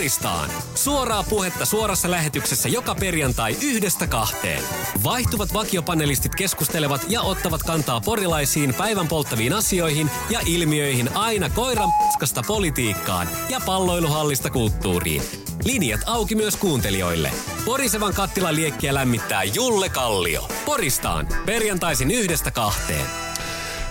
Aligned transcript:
Poristaan. 0.00 0.50
Suoraa 0.74 1.22
puhetta 1.22 1.64
suorassa 1.64 2.10
lähetyksessä 2.10 2.68
joka 2.68 2.94
perjantai 2.94 3.56
yhdestä 3.62 4.06
kahteen. 4.06 4.64
Vaihtuvat 5.04 5.54
vakiopanelistit 5.54 6.34
keskustelevat 6.34 7.06
ja 7.08 7.22
ottavat 7.22 7.62
kantaa 7.62 8.00
porilaisiin 8.00 8.74
päivän 8.74 9.08
polttaviin 9.08 9.52
asioihin 9.52 10.10
ja 10.30 10.40
ilmiöihin 10.46 11.16
aina 11.16 11.50
koiran 11.50 11.88
paskasta 11.98 12.42
politiikkaan 12.46 13.28
ja 13.48 13.60
palloiluhallista 13.66 14.50
kulttuuriin. 14.50 15.22
Linjat 15.64 16.00
auki 16.06 16.34
myös 16.34 16.56
kuuntelijoille. 16.56 17.30
Porisevan 17.64 18.14
kattilan 18.14 18.56
liekkiä 18.56 18.94
lämmittää 18.94 19.44
Julle 19.44 19.88
Kallio. 19.88 20.48
Poristaan. 20.64 21.28
Perjantaisin 21.46 22.10
yhdestä 22.10 22.50
kahteen. 22.50 23.29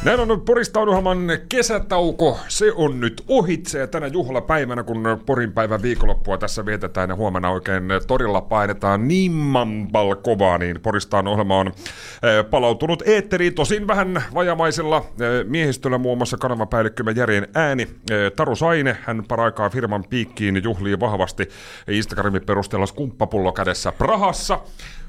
Näin 0.03 0.19
on 0.19 0.41
Poristauduhaman 0.41 1.19
kesätauko. 1.49 2.39
Se 2.47 2.71
on 2.75 2.99
nyt 2.99 3.23
ohitse 3.27 3.79
ja 3.79 3.87
tänä 3.87 4.07
juhlapäivänä, 4.07 4.83
kun 4.83 5.03
Porin 5.25 5.51
päivän 5.51 5.81
viikonloppua 5.81 6.37
tässä 6.37 6.65
vietetään 6.65 7.09
ja 7.09 7.15
huomenna 7.15 7.49
oikein 7.49 7.83
torilla 8.07 8.41
painetaan 8.41 9.07
nimmanpal 9.07 10.15
kovaa, 10.15 10.57
niin 10.57 10.81
Poristaan 10.81 11.27
ohjelma 11.27 11.59
on 11.59 11.67
eh, 11.67 12.49
palautunut 12.49 13.03
eetteriin. 13.05 13.53
Tosin 13.55 13.87
vähän 13.87 14.23
vajamaisella 14.33 14.97
eh, 14.97 15.45
miehistöllä 15.45 15.97
muun 15.97 16.17
muassa 16.17 16.37
kanavapäällikkömme 16.37 17.11
Järjen 17.11 17.47
ääni. 17.55 17.83
Eh, 17.83 18.31
Taru 18.35 18.55
Saine, 18.55 18.97
hän 19.01 19.23
paraikaa 19.27 19.69
firman 19.69 20.03
piikkiin 20.09 20.63
juhlii 20.63 20.99
vahvasti 20.99 21.49
Instagramin 21.87 22.45
perusteella 22.45 22.85
skumppapullo 22.85 23.51
kädessä 23.51 23.91
Prahassa. 23.91 24.59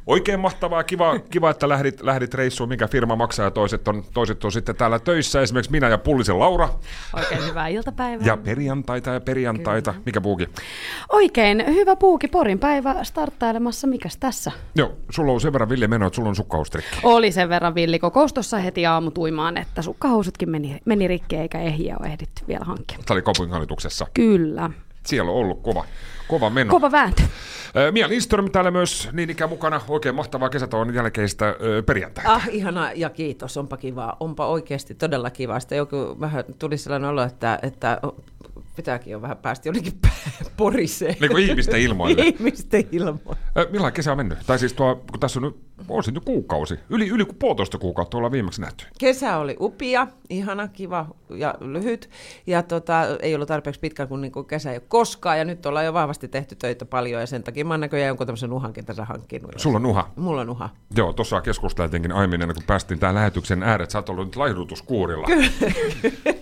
Oikein 0.06 0.40
mahtavaa, 0.40 0.84
kiva, 0.84 1.18
kiva 1.18 1.50
että 1.50 1.68
lähdit, 1.68 2.00
lähdit 2.00 2.34
reissuun, 2.34 2.68
mikä 2.68 2.88
firma 2.88 3.16
maksaa 3.16 3.44
ja 3.44 3.50
toiset 3.50 3.88
on, 3.88 4.04
toiset 4.14 4.44
on 4.44 4.52
sitten 4.52 4.76
täällä 4.76 4.98
töissä, 4.98 5.40
esimerkiksi 5.40 5.70
minä 5.72 5.88
ja 5.88 5.98
Pullisen 5.98 6.38
Laura. 6.38 6.68
Oikein 7.16 7.46
hyvää 7.46 7.68
iltapäivää. 7.68 8.26
Ja 8.26 8.36
perjantaita 8.36 9.10
ja 9.10 9.20
perjantaita. 9.20 9.92
Kyllä. 9.92 10.02
Mikä 10.06 10.20
puuki? 10.20 10.48
Oikein 11.08 11.64
hyvä 11.66 11.96
puuki. 11.96 12.28
Porin 12.28 12.58
päivä 12.58 13.04
starttailemassa. 13.04 13.86
Mikäs 13.86 14.16
tässä? 14.16 14.52
Joo, 14.74 14.92
sulla 15.10 15.32
on 15.32 15.40
sen 15.40 15.52
verran 15.52 15.68
villi 15.68 15.88
meno, 15.88 16.06
että 16.06 16.14
sulla 16.14 16.28
on 16.28 16.36
sukkahoustrikki. 16.36 16.96
Oli 17.02 17.32
sen 17.32 17.48
verran 17.48 17.74
villi 17.74 17.98
kokous 17.98 18.32
tuossa 18.32 18.58
heti 18.58 18.86
aamutuimaan, 18.86 19.56
että 19.56 19.82
sukkahousutkin 19.82 20.50
meni, 20.50 20.80
meni 20.84 21.08
rikki 21.08 21.36
eikä 21.36 21.60
ehjiä 21.60 21.96
ole 22.00 22.08
ehditty 22.08 22.44
vielä 22.48 22.64
hankkia. 22.64 22.98
Tämä 23.06 23.14
oli 23.14 23.22
kaupunginhallituksessa. 23.22 24.06
Kyllä. 24.14 24.70
Siellä 25.06 25.30
on 25.30 25.36
ollut 25.36 25.62
kova, 25.62 25.84
kova 26.28 26.50
meno. 26.50 26.70
Kova 26.70 26.92
vääntö. 26.92 27.22
Mia 27.90 28.08
Lindström 28.08 28.50
täällä 28.50 28.70
myös 28.70 29.08
niin 29.12 29.30
ikään 29.30 29.50
mukana. 29.50 29.80
Oikein 29.88 30.14
mahtavaa 30.14 30.48
kesätauon 30.48 30.94
jälkeistä 30.94 31.54
perjantaita. 31.86 32.32
Ah, 32.34 32.48
ihana 32.50 32.92
ja 32.92 33.10
kiitos. 33.10 33.56
Onpa 33.56 33.76
kiva. 33.76 34.16
Onpa 34.20 34.46
oikeasti 34.46 34.94
todella 34.94 35.30
kiva. 35.30 35.60
Sitten 35.60 35.78
joku 35.78 36.16
vähän 36.20 36.44
tuli 36.58 36.76
sellainen 36.76 37.10
olo, 37.10 37.22
että, 37.22 37.58
että 37.62 38.00
pitääkin 38.76 39.10
jo 39.10 39.22
vähän 39.22 39.36
päästä 39.36 39.68
jonnekin 39.68 39.92
poriseen. 40.56 41.16
Niin 41.20 41.30
kuin 41.30 41.44
ihmisten 41.44 41.80
ilmoille. 41.80 42.22
ihmisten 42.38 42.84
ilmoille. 42.92 43.40
Millainen 43.70 43.92
kesä 43.92 44.10
on 44.10 44.16
mennyt? 44.16 44.38
Tai 44.46 44.58
siis 44.58 44.72
tuo, 44.72 45.04
kun 45.10 45.20
tässä 45.20 45.38
on 45.38 45.42
nyt, 45.42 45.56
se 46.04 46.10
nyt 46.10 46.24
kuukausi, 46.24 46.78
yli, 46.90 47.08
yli 47.08 47.24
puolitoista 47.24 47.78
kuukautta 47.78 48.16
ollaan 48.16 48.32
viimeksi 48.32 48.60
nähty. 48.60 48.86
Kesä 48.98 49.36
oli 49.36 49.56
upia, 49.60 50.06
ihana, 50.30 50.68
kiva 50.68 51.06
ja 51.30 51.54
lyhyt. 51.60 52.10
Ja 52.46 52.62
tota, 52.62 53.02
ei 53.20 53.34
ollut 53.34 53.48
tarpeeksi 53.48 53.80
pitkä, 53.80 54.06
kun 54.06 54.20
niin 54.20 54.32
kuin 54.32 54.46
kesä 54.46 54.70
ei 54.70 54.76
ole 54.76 54.82
koskaan. 54.88 55.38
Ja 55.38 55.44
nyt 55.44 55.66
ollaan 55.66 55.86
jo 55.86 55.92
vahvasti 55.92 56.28
tehty 56.28 56.54
töitä 56.54 56.84
paljon 56.84 57.20
ja 57.20 57.26
sen 57.26 57.42
takia 57.42 57.64
mä 57.64 57.74
oon 57.74 57.80
näköjään 57.80 58.08
jonkun 58.08 58.26
tämmöisen 58.26 58.50
nuhankin 58.50 58.84
tässä 58.84 59.04
hankkinut. 59.04 59.52
Sulla 59.56 59.76
on 59.76 59.82
nuha? 59.82 60.10
Mulla 60.16 60.40
on 60.40 60.46
nuha. 60.46 60.68
Joo, 60.96 61.12
tuossa 61.12 61.40
keskusteltiinkin 61.40 62.12
aiemmin, 62.12 62.40
kun 62.40 62.62
päästiin 62.66 63.00
tämän 63.00 63.14
lähetyksen 63.14 63.62
ääret. 63.62 63.90
Sä 63.90 63.98
oot 63.98 64.08
ollut 64.08 64.26
nyt 64.26 64.36
laihdutuskuurilla. 64.36 65.26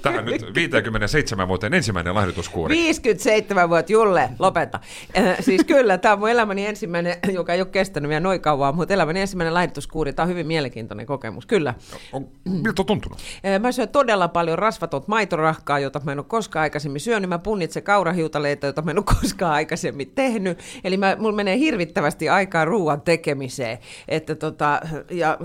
Tähän 0.03 0.25
nyt 0.25 0.55
57 0.55 1.49
vuoteen 1.49 1.75
ensimmäinen 1.75 2.15
laihdutuskuuri. 2.15 2.77
57 2.77 3.69
vuotta, 3.69 3.93
Julle, 3.93 4.31
lopeta. 4.39 4.81
Äh, 5.19 5.37
siis 5.41 5.65
kyllä, 5.65 5.99
tämä 5.99 6.13
on 6.13 6.19
mun 6.19 6.31
elämäni 6.31 6.67
ensimmäinen, 6.67 7.17
joka 7.33 7.55
ei 7.55 7.61
ole 7.61 7.69
kestänyt 7.69 8.09
vielä 8.09 8.21
noin 8.21 8.41
kauan, 8.41 8.75
mutta 8.75 8.95
elämäni 8.95 9.21
ensimmäinen 9.29 9.55
laihdutuskuuri. 9.55 10.13
Tämä 10.13 10.25
on 10.25 10.31
hyvin 10.31 10.47
mielenkiintoinen 10.47 11.07
kokemus, 11.07 11.47
kyllä. 11.47 11.75
On, 12.13 12.29
miltä 12.45 12.83
on 12.83 12.87
tuntunut? 12.87 13.19
Mä 13.61 13.73
syön 13.73 13.89
todella 13.89 14.29
paljon 14.29 14.59
rasvatot 14.59 15.09
maitorahkaa, 15.09 15.79
jota 15.79 16.01
mä 16.05 16.13
en 16.13 16.19
ole 16.19 16.27
koskaan 16.29 16.63
aikaisemmin 16.63 17.01
syönyt. 17.01 17.29
Mä 17.29 17.39
punnitsen 17.39 17.83
kaurahiutaleita, 17.83 18.67
jota 18.67 18.83
mä 18.83 18.91
en 18.91 18.99
ole 18.99 19.05
koskaan 19.21 19.53
aikaisemmin 19.53 20.13
tehnyt. 20.15 20.59
Eli 20.85 20.97
mä, 20.97 21.17
mulla 21.19 21.37
menee 21.37 21.59
hirvittävästi 21.59 22.29
aikaa 22.29 22.65
ruoan 22.65 23.01
tekemiseen. 23.01 23.79
Että 24.09 24.35
tota, 24.35 24.81
ja 25.11 25.39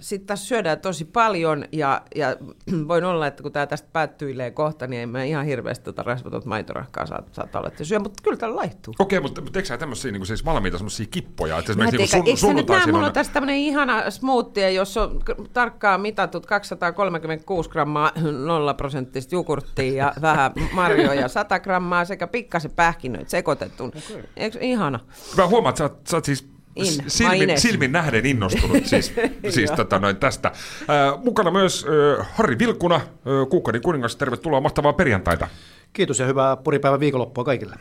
sitten 0.00 0.26
tässä 0.26 0.46
syödään 0.46 0.80
tosi 0.80 1.04
paljon 1.04 1.64
ja, 1.72 2.02
ja 2.14 2.36
voin 2.88 3.04
olla, 3.04 3.26
että 3.26 3.42
kun 3.42 3.52
tämä 3.52 3.66
tästä 3.66 3.88
päättyilee 3.92 4.50
kohta, 4.50 4.86
niin 4.86 5.02
en 5.02 5.08
mä 5.08 5.24
ihan 5.24 5.44
hirveästi 5.44 5.84
tota 5.84 6.02
rasvatot 6.02 6.44
maitorahkaa 6.44 7.06
saa, 7.06 7.22
saattaa 7.32 7.60
olla, 7.60 7.68
että 7.68 7.84
syö, 7.84 7.98
mutta 7.98 8.22
kyllä 8.22 8.36
täällä 8.36 8.56
laihtuu. 8.56 8.94
Okei, 8.98 9.18
okay, 9.18 9.28
mutta, 9.28 9.40
mutta 9.40 9.58
eikö 9.58 9.66
sä 9.66 9.78
tämmöisiä 9.78 10.12
niin 10.12 10.26
siis 10.26 10.44
valmiita 10.44 10.78
semmoisia 10.78 11.06
kippoja? 11.10 11.58
Että 11.58 11.72
esimerkiksi 11.72 12.20
niin 12.20 12.36
sun, 12.36 12.56
nyt 12.56 12.68
näe, 12.68 12.86
mulla 12.86 13.06
on 13.06 13.12
tässä 13.30 13.40
tämmöinen 13.40 13.56
ihana 13.56 14.10
smoothie, 14.10 14.72
jossa 14.72 15.02
on 15.02 15.20
tarkkaan 15.52 16.00
mitatut 16.00 16.46
236 16.46 17.70
grammaa 17.70 18.12
0 18.44 18.74
prosenttista 18.74 19.34
jogurttia 19.34 19.94
ja 19.94 20.12
vähän 20.22 20.52
marjoja, 20.72 21.28
100 21.28 21.60
grammaa 21.60 22.04
sekä 22.04 22.26
pikkasen 22.26 22.70
pähkinöitä 22.70 23.30
sekoitettu. 23.30 23.84
Okay. 23.84 24.22
Eikö 24.36 24.58
ihana? 24.60 25.00
Mä 25.36 25.46
huomaan, 25.46 25.72
että 25.72 25.88
sä, 25.88 26.10
sä 26.10 26.16
oot 26.16 26.24
siis 26.24 26.50
In, 26.76 27.04
silmin, 27.06 27.60
silmin 27.60 27.92
nähden 27.92 28.26
innostunut 28.26 28.86
siis, 28.86 29.12
siis 29.54 29.70
tota 29.70 29.98
noin 29.98 30.16
tästä. 30.16 30.48
Äh, 30.48 31.24
mukana 31.24 31.50
myös 31.50 31.86
äh, 32.18 32.28
Harri 32.34 32.58
Vilkuna, 32.58 32.96
äh, 32.96 33.02
Kuukkanin 33.50 33.82
kuningas, 33.82 34.16
tervetuloa 34.16 34.60
mahtavaa 34.60 34.92
perjantaita. 34.92 35.48
Kiitos 35.92 36.18
ja 36.18 36.26
hyvää 36.26 36.56
puripäivän 36.56 37.00
viikonloppua 37.00 37.44
kaikille. 37.44 37.76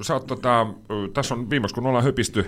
Sä 0.00 0.14
oot, 0.14 0.26
tota, 0.26 0.66
tässä 1.14 1.34
on 1.34 1.50
viimeksi, 1.50 1.74
kun 1.74 1.86
ollaan 1.86 2.04
höpisty, 2.04 2.46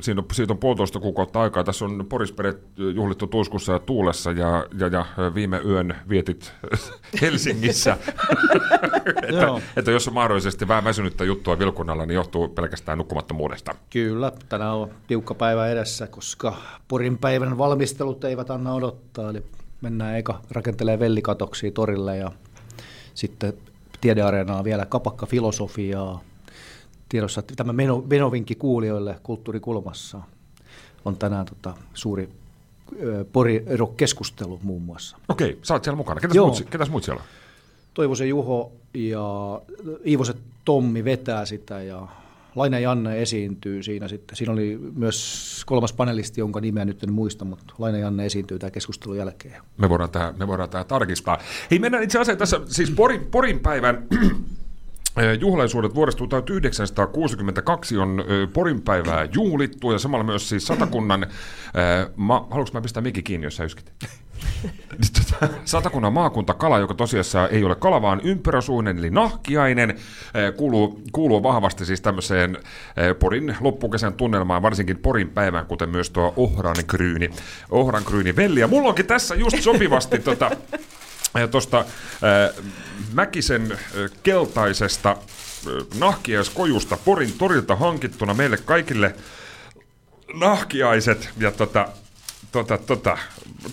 siitä 0.00 0.20
on, 0.20 0.26
siitä 0.32 0.52
on 0.52 0.58
puolitoista 0.58 1.00
kuukautta 1.00 1.40
aikaa, 1.40 1.64
tässä 1.64 1.84
on 1.84 2.06
Porisperet 2.08 2.62
juhlittu 2.94 3.26
tuiskussa 3.26 3.72
ja 3.72 3.78
tuulessa 3.78 4.32
ja, 4.32 4.66
ja, 4.78 4.88
ja 4.88 5.34
viime 5.34 5.60
yön 5.64 5.96
vietit 6.08 6.52
Helsingissä. 7.22 7.96
että, 9.28 9.60
että, 9.76 9.90
jos 9.90 10.08
on 10.08 10.14
mahdollisesti 10.14 10.68
vähän 10.68 10.84
väsynyttä 10.84 11.24
juttua 11.24 11.58
Vilkunnalla, 11.58 12.06
niin 12.06 12.14
johtuu 12.14 12.48
pelkästään 12.48 12.98
nukkumattomuudesta. 12.98 13.74
Kyllä, 13.90 14.32
tänään 14.48 14.74
on 14.74 14.90
tiukka 15.06 15.34
päivä 15.34 15.68
edessä, 15.68 16.06
koska 16.06 16.56
Porin 16.88 17.18
päivän 17.18 17.58
valmistelut 17.58 18.24
eivät 18.24 18.50
anna 18.50 18.74
odottaa, 18.74 19.30
eli 19.30 19.42
mennään 19.80 20.16
eka 20.16 20.40
rakentelee 20.50 20.98
vellikatoksia 20.98 21.70
torille 21.70 22.16
ja 22.16 22.32
sitten 23.14 23.54
tiedeareenaa 24.04 24.64
vielä 24.64 24.86
kapakka 24.86 25.26
filosofiaa. 25.26 26.20
Tiedossa, 27.08 27.42
tämä 27.42 27.72
meno, 27.72 28.04
menovinkki 28.10 28.54
kuulijoille 28.54 29.16
kulttuurikulmassa 29.22 30.20
on 31.04 31.16
tänään 31.16 31.46
tota, 31.46 31.74
suuri 31.94 32.28
pori 33.32 33.64
keskustelu 33.96 34.60
muun 34.62 34.82
muassa. 34.82 35.16
Okei, 35.28 35.58
sä 35.62 35.74
oot 35.74 35.84
siellä 35.84 35.96
mukana. 35.96 36.20
Ketäs, 36.20 36.36
Joo. 36.36 36.46
muut, 36.46 36.66
ketäs 36.70 36.90
muut 36.90 37.04
siellä 37.04 37.20
on? 37.20 37.26
Toivosen 37.94 38.28
Juho 38.28 38.72
ja 38.94 39.60
Iivoset 40.06 40.36
Tommi 40.64 41.04
vetää 41.04 41.46
sitä 41.46 41.82
ja 41.82 42.08
Laina 42.56 42.78
Janne 42.78 43.22
esiintyy 43.22 43.82
siinä 43.82 44.08
sitten. 44.08 44.36
Siinä 44.36 44.52
oli 44.52 44.78
myös 44.94 45.62
kolmas 45.66 45.92
panelisti, 45.92 46.40
jonka 46.40 46.60
nimeä 46.60 46.84
nyt 46.84 47.02
en 47.02 47.12
muista, 47.12 47.44
mutta 47.44 47.74
Laina 47.78 47.98
Janne 47.98 48.26
esiintyy 48.26 48.58
tämän 48.58 48.72
keskustelun 48.72 49.16
jälkeen. 49.16 49.62
Me 49.78 49.88
voidaan 49.88 50.10
tämä, 50.10 50.34
me 50.38 50.46
voidaan 50.46 50.70
tämä 50.70 50.84
tarkistaa. 50.84 51.38
Hei, 51.70 51.78
mennään 51.78 52.04
itse 52.04 52.18
asiassa 52.18 52.38
tässä, 52.38 52.60
siis 52.66 52.90
Porin, 52.90 53.26
Porin 53.30 53.60
päivän 53.60 54.06
Juhlaisuudet 55.40 55.94
vuodesta 55.94 56.26
1962 56.26 57.98
on 57.98 58.24
Porin 58.52 58.82
päivää 58.82 59.28
juhlittu 59.34 59.92
ja 59.92 59.98
samalla 59.98 60.24
myös 60.24 60.48
siis 60.48 60.66
satakunnan, 60.66 61.26
ma, 62.16 62.46
haluanko 62.50 62.70
mä 62.74 62.80
pistää 62.80 63.02
mikki 63.02 63.22
kiinni, 63.22 63.46
jos 63.46 63.56
sä 63.56 63.64
yskit? 63.64 63.92
Tota, 65.14 65.54
satakunnan 65.64 66.12
maakuntakala, 66.12 66.78
joka 66.78 66.94
tosiaan 66.94 67.50
ei 67.50 67.64
ole 67.64 67.74
kala, 67.74 68.02
vaan 68.02 68.20
ympyräsuinen, 68.24 68.98
eli 68.98 69.10
nahkiainen, 69.10 69.96
kuuluu, 70.56 71.02
kuuluu 71.12 71.42
vahvasti 71.42 71.86
siis 71.86 72.00
tämmöiseen 72.00 72.58
Porin 73.18 73.56
loppukesän 73.60 74.14
tunnelmaan, 74.14 74.62
varsinkin 74.62 74.98
Porin 74.98 75.30
päivän, 75.30 75.66
kuten 75.66 75.88
myös 75.88 76.10
tuo 76.10 76.32
ohrankryyni, 76.36 77.30
ohrankryyni 77.70 78.36
velli. 78.36 78.60
Ja 78.60 78.68
mulla 78.68 78.88
onkin 78.88 79.06
tässä 79.06 79.34
just 79.34 79.62
sopivasti 79.62 80.18
tota, 80.18 80.50
tuosta 81.50 81.78
äh, 81.78 82.64
Mäkisen 83.12 83.78
keltaisesta 84.22 85.16
nahkiaiskojusta 85.98 86.96
Porin 87.04 87.32
torilta 87.32 87.76
hankittuna 87.76 88.34
meille 88.34 88.56
kaikille 88.56 89.14
nahkiaiset. 90.34 91.28
Ja 91.38 91.50
tota, 91.50 91.88
tota, 92.52 92.78
tota, 92.78 93.18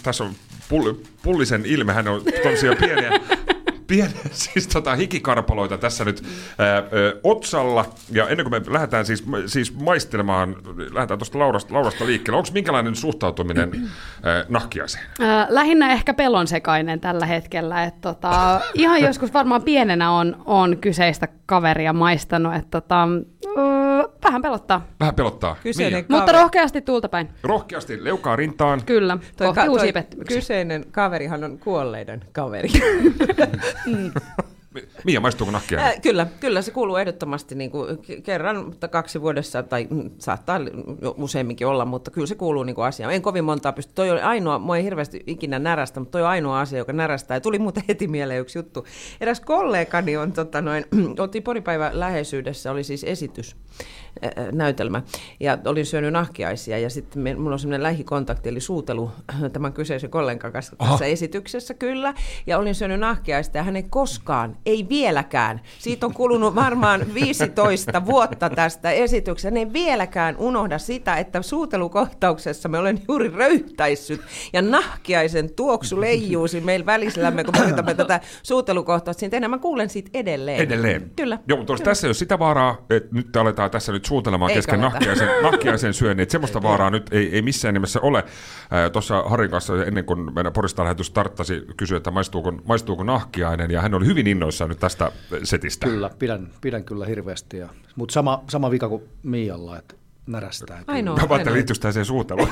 tässä 0.04 0.24
on 0.24 0.34
pull, 0.70 0.94
pullisen 1.24 1.66
ilme, 1.66 1.94
hän 1.94 2.08
on 2.08 2.22
tosiaan 2.44 2.78
pieniä, 2.78 3.12
pien, 3.92 4.12
siis 4.32 4.68
tota, 4.68 4.96
hikikarpaloita 4.96 5.78
tässä 5.78 6.06
nyt 6.06 6.24
ää, 6.58 6.68
ää, 6.68 6.84
otsalla. 7.24 7.86
Ja 8.12 8.28
ennen 8.28 8.50
kuin 8.50 8.64
me 8.64 8.74
lähdetään 8.74 9.06
siis, 9.06 9.24
siis 9.46 9.74
maistelemaan, 9.76 10.56
lähdetään 10.94 11.20
tuosta 11.20 11.40
Laurasta, 11.40 11.74
Laurasta 11.74 12.06
liikkeelle. 12.06 12.38
Onko 12.38 12.50
minkälainen 12.54 12.96
suhtautuminen 12.96 13.72
ää, 14.24 14.46
nahkiaiseen? 14.50 15.04
Äh, 15.22 15.48
lähinnä 15.50 15.92
ehkä 15.92 16.14
pelon 16.14 16.48
sekainen 16.48 17.00
tällä 17.00 17.26
hetkellä. 17.26 17.84
Et 17.84 18.02
tota, 18.02 18.62
ihan 18.74 19.02
joskus 19.02 19.34
varmaan 19.34 19.64
pienenä 19.64 20.12
on, 20.12 20.44
on 20.46 20.78
kyseistä 20.78 21.28
kaveria 21.46 21.94
maistanut. 21.94 22.56
Et 22.56 22.72
tota, 22.72 23.08
vähän 24.32 24.42
pelottaa, 24.42 24.88
Vähän 25.00 25.16
pelottaa. 25.16 25.56
Kyseinen 25.64 26.06
Mia. 26.10 26.18
mutta 26.20 26.32
rohkeasti 26.32 26.82
tuulta 26.82 27.10
päin. 27.10 27.30
Rohkeasti 27.44 28.04
leukaa 28.04 28.36
rintaan. 28.36 28.82
Kyllä, 28.86 29.18
Toi, 29.38 29.48
kohti 29.48 29.62
ka- 29.62 29.72
uusia 29.72 29.94
pettymyksiä. 29.94 30.38
kyseinen 30.38 30.86
kaverihan 30.92 31.44
on 31.44 31.58
kuolleiden 31.60 32.22
kaveri. 32.34 32.70
Mia, 35.06 35.20
maistuuko 35.20 35.52
nahkiainen? 35.52 35.92
Äh, 35.92 36.02
kyllä, 36.02 36.28
kyllä 36.40 36.62
se 36.62 36.72
kuuluu 36.72 36.96
ehdottomasti 36.96 37.56
niin 37.56 37.72
kuin 37.72 37.98
kerran 38.24 38.66
mutta 38.66 38.88
kaksi 38.88 39.22
vuodessa, 39.22 39.64
tai 39.64 39.88
mm, 39.90 40.12
saattaa 40.18 40.60
jo 41.02 41.16
useamminkin 41.18 41.68
olla, 41.68 41.86
mutta 41.86 42.12
kyllä 42.12 42.28
se 42.28 42.36
kuuluu 42.36 42.64
niin 42.64 42.76
kuin 42.76 42.86
asiaan. 42.86 43.14
En 43.14 43.22
kovin 43.22 43.44
montaa 43.44 43.72
pysty. 43.72 43.94
Toi 43.96 44.12
oli 44.12 44.22
ainoa, 44.22 44.60
mua 44.60 44.78
ei 44.78 44.84
hirveästi 44.84 45.24
ikinä 45.28 45.60
närästä, 45.60 46.00
mutta 46.00 46.12
toi 46.12 46.22
on 46.22 46.28
ainoa 46.28 46.60
asia, 46.60 46.78
joka 46.78 46.94
närästää. 46.94 47.38
Ja 47.38 47.42
tuli 47.42 47.60
muuten 47.60 47.84
heti 47.88 48.08
mieleen 48.08 48.42
yksi 48.42 48.60
juttu. 48.60 48.86
Eräs 49.22 49.40
kollegani 49.40 50.18
on, 50.18 50.32
tota 50.32 50.62
noin, 50.62 50.86
oltiin 51.20 51.44
poripäivän 51.44 52.00
läheisyydessä, 52.00 52.72
oli 52.72 52.84
siis 52.84 53.04
esitys, 53.04 53.56
näytelmä, 54.52 55.02
ja 55.40 55.58
olin 55.66 55.86
syönyt 55.86 56.14
nahkiaisia, 56.14 56.78
ja 56.78 56.90
sitten 56.90 57.22
me, 57.22 57.36
mulla 57.36 57.54
on 57.54 57.60
semmoinen 57.60 57.84
lähikontakti, 57.84 58.50
eli 58.50 58.60
suutelu 58.60 59.12
tämän 59.54 59.74
kyseisen 59.74 60.10
kollegan 60.10 60.52
kanssa 60.52 60.76
tässä 60.76 61.06
esityksessä, 61.06 61.74
kyllä, 61.74 62.14
ja 62.48 62.58
olin 62.58 62.76
syönyt 62.76 63.00
nahkiaista, 63.00 63.58
ja 63.58 63.64
hän 63.64 63.76
ei 63.76 63.84
koskaan, 63.84 64.58
ei 64.66 64.90
vieläkään, 64.92 65.62
siitä 65.80 66.06
on 66.06 66.14
kulunut 66.14 66.56
varmaan 66.56 67.14
15 67.14 68.06
vuotta 68.06 68.50
tästä 68.50 68.92
esityksestä, 68.92 69.48
hän 69.50 69.58
ei 69.58 69.74
vieläkään 69.74 70.36
unohda 70.38 70.78
sitä, 70.78 71.16
että 71.16 71.42
suutelukohtauksessa 71.42 72.70
me 72.70 72.78
olen 72.78 73.02
juuri 73.08 73.30
röyhtäissyt, 73.30 74.22
ja 74.54 74.62
nahkiaisen 74.62 75.54
tuoksu 75.56 76.02
leijuu 76.02 76.48
siinä 76.48 76.66
meillä 76.66 76.86
välisellämme, 76.86 77.44
kun 77.44 77.54
me 77.58 77.64
yritämme 77.64 77.94
tätä 77.94 78.20
suutelukohtausta 78.44 79.20
siinä 79.20 79.32
tehdä. 79.32 79.48
Mä 79.48 79.58
kuulen 79.58 79.90
siitä 79.90 80.10
edelleen. 80.14 80.60
Edelleen. 80.60 81.12
Kyllä. 81.16 81.40
Joo, 81.48 81.58
mutta 81.58 81.74
Kyllä. 81.74 81.86
tässä 81.86 82.08
ei 82.08 82.10
ole 82.10 82.14
sitä 82.14 82.40
vaaraa, 82.40 82.86
että 82.90 83.10
nyt 83.16 83.36
aletaan 83.36 83.72
tässä 83.72 83.92
nyt 83.92 84.06
suutelemaan 84.06 84.52
kesken 84.54 84.82
nahkiaisen, 84.82 85.30
nahkiaisen 85.52 85.94
syönnin, 85.94 86.24
että 86.24 86.32
semmoista 86.32 86.62
vaaraa 86.62 86.90
nyt 86.90 87.14
ei, 87.14 87.36
ei 87.36 87.42
missään 87.42 87.74
nimessä 87.74 88.00
ole. 88.02 88.24
Tuossa 88.94 89.22
Harin 89.22 89.52
kanssa 89.52 89.86
ennen 89.86 90.06
kuin 90.06 90.34
meidän 90.34 90.54
Porista 90.54 90.84
lähetys 90.84 91.08
starttasi, 91.08 91.62
kysyi, 91.78 91.98
että 91.98 92.12
maistuuko, 92.12 92.52
maistuuko 92.52 93.04
nahkiainen, 93.04 93.72
ja 93.72 93.82
hän 93.82 93.94
oli 93.94 94.06
hyvin 94.06 94.28
innoissaan 94.28 94.70
nyt 94.70 94.81
tästä 94.82 95.12
setistä. 95.44 95.86
Kyllä, 95.88 96.10
pidän, 96.20 96.50
pidän 96.62 96.84
kyllä 96.84 97.06
hirveästi. 97.06 97.58
Ja, 97.58 97.70
mutta 97.96 98.14
sama, 98.14 98.44
sama 98.50 98.72
vika 98.72 98.90
kuin 98.90 99.04
Mialla, 99.24 99.78
että 99.78 99.96
närästää. 100.28 100.84
Ainoa. 100.88 101.16
Mä 101.16 101.22
ajattelin, 101.22 101.40
ainoa. 101.40 101.54
liittyykö 101.54 101.80
tämä 101.82 101.92
siihen 101.92 102.06
suuteluun. 102.06 102.50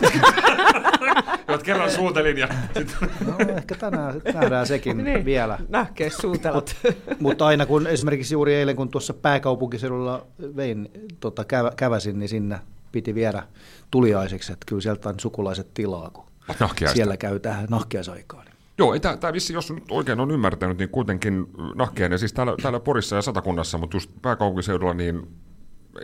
Olet 1.48 1.64
kerran 1.70 1.92
suutelin 1.92 2.38
ja 2.38 2.48
sit... 2.78 2.96
No, 3.28 3.34
ehkä 3.58 3.76
tänään 3.76 4.14
sit 4.14 4.24
nähdään 4.24 4.68
sekin 4.68 4.98
Niin. 4.98 5.26
vielä. 5.26 5.60
Nahkees 5.70 6.18
suutelut. 6.18 6.76
Mutta 7.20 7.46
aina 7.48 7.66
kun 7.66 7.88
esimerkiksi 7.88 8.34
juuri 8.36 8.54
eilen, 8.54 8.76
kun 8.76 8.90
tuossa 8.90 9.14
pääkaupunkiseudulla 9.14 10.26
vein, 10.56 10.90
tota, 11.20 11.46
kävä, 11.46 11.72
käväsin, 11.76 12.20
niin 12.20 12.30
sinne 12.30 12.60
piti 12.92 13.16
viedä 13.16 13.44
tuliaiseksi, 13.92 14.54
että 14.54 14.66
kyllä 14.66 14.82
sieltä 14.82 15.10
on 15.10 15.20
sukulaiset 15.20 15.74
tilaa, 15.74 16.10
kun 16.14 16.24
Nahkiaista. 16.60 16.96
siellä 16.96 17.18
käy 17.18 17.40
tähän 17.40 17.66
nahkiaisaikaan. 17.70 18.46
Joo, 18.80 18.94
ei 18.94 19.00
tämä 19.00 19.34
vissi, 19.34 19.54
jos 19.54 19.72
nyt 19.72 19.84
oikein 19.92 20.20
on 20.20 20.32
ymmärtänyt, 20.32 20.78
niin 20.78 20.90
kuitenkin 20.90 21.46
nahkiainen, 21.76 22.20
siis 22.20 22.34
täällä, 22.34 22.56
täällä 22.62 22.80
Porissa 22.80 23.16
ja 23.16 23.22
Satakunnassa, 23.22 23.78
mutta 23.78 23.98
just 23.98 24.12
pääkaupunkiseudulla, 24.22 24.94
niin 24.94 25.28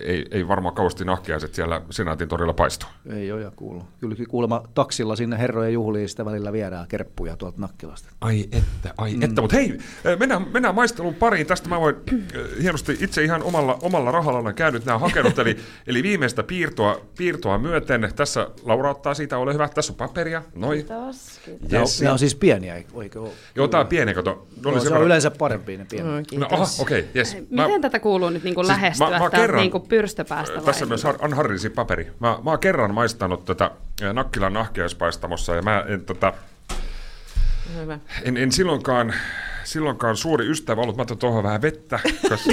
ei, 0.04 0.26
ei 0.32 0.48
varmaan 0.48 0.76
kauheasti 0.76 1.06
nahkiaiset 1.06 1.54
siellä 1.54 1.82
Senaatin 1.90 2.28
torilla 2.28 2.54
paistu. 2.54 2.86
Ei 3.14 3.32
ole 3.32 3.42
ja 3.42 3.52
kuulu. 3.56 3.84
Kyllä 4.00 4.16
kuulemma 4.30 4.64
taksilla 4.74 5.16
sinne 5.16 5.38
herrojen 5.40 5.74
juhliin 5.74 6.10
sitä 6.10 6.26
välillä 6.26 6.52
viedään 6.54 6.88
kerppuja 6.88 7.36
tuolta 7.38 7.62
Nakkilasta. 7.62 8.10
Ai 8.22 8.46
että, 8.52 8.94
ai 8.98 9.14
mm. 9.14 9.22
että, 9.22 9.42
mutta 9.42 9.56
hei, 9.56 9.78
mennään, 10.20 10.48
mennään 10.54 10.76
maistelun 10.76 11.14
pariin. 11.16 11.48
Tästä 11.48 11.70
mä 11.70 11.80
voin 11.80 11.96
hienosti 12.62 12.98
itse 13.02 13.24
ihan 13.24 13.44
omalla, 13.44 13.78
omalla 13.82 14.12
rahalla 14.12 14.40
olen 14.40 14.56
käynyt 14.56 14.86
nämä 14.86 14.98
hakenut, 15.00 15.40
eli, 15.40 15.58
eli 15.88 16.04
viimeistä 16.04 16.44
piirtoa, 16.44 17.02
piirtoa 17.18 17.58
myöten. 17.58 18.12
Tässä 18.16 18.48
Laura 18.64 18.92
ottaa 18.92 19.14
siitä, 19.14 19.38
ole 19.38 19.54
hyvä, 19.54 19.70
tässä 19.70 19.94
on 19.94 19.98
paperia, 19.98 20.44
noin. 20.56 20.86
Yes. 21.08 21.42
Yes. 21.74 22.02
Ne 22.02 22.12
on 22.12 22.20
siis 22.20 22.36
pieniä, 22.36 22.76
eikö- 22.76 23.22
ole? 23.22 23.30
Joo, 23.56 23.68
tää 23.68 23.80
on 23.82 23.88
pieni, 23.88 24.14
kato. 24.14 24.48
Sen 24.74 24.82
se 24.82 24.94
on 24.94 25.04
yleensä 25.04 25.32
parempi 25.32 25.78
ne 25.78 25.86
pienet. 25.90 26.12
Mm, 26.12 26.16
No, 26.18 26.24
kiitos. 26.28 26.52
aha, 26.54 26.66
okei, 26.80 27.00
okay, 27.00 27.12
yes. 27.16 27.38
Miten 27.50 27.82
tätä 27.82 28.00
kuuluu 28.00 28.30
nyt 28.30 28.44
niin 28.44 28.56
kuin 28.56 28.66
Siis 28.66 28.78
lähestyä 28.78 29.10
mä- 29.10 29.20
mä 29.20 29.30
kerran- 29.30 29.62
niin 29.62 29.72
kuin 29.72 29.85
pyrstöpäästä? 29.86 30.56
vai? 30.56 30.66
Tässä 30.66 30.86
myös 30.86 31.06
on 31.06 31.34
Harrin 31.34 31.60
siinä 31.60 31.76
paperi. 31.76 32.12
Mä, 32.20 32.40
mä 32.44 32.50
oon 32.50 32.60
kerran 32.60 32.94
maistanut 32.94 33.46
tätä 33.46 33.72
eh, 34.02 34.14
Nakkilan 34.14 34.54
nahkiaispaistamossa 34.54 35.56
ja 35.56 35.62
mä 35.62 35.86
en, 35.88 36.06
tota, 36.06 36.34
Hyvä. 37.82 38.00
en, 38.24 38.38
en 38.38 38.52
silloinkaan, 38.52 39.14
silloinkaan 39.64 40.18
suuri 40.18 40.50
ystävä 40.52 40.82
ollut. 40.82 40.96
Mä 40.96 41.02
otan 41.02 41.18
tuohon 41.18 41.44
vähän 41.44 41.62
vettä. 41.62 42.00
Koska, 42.30 42.52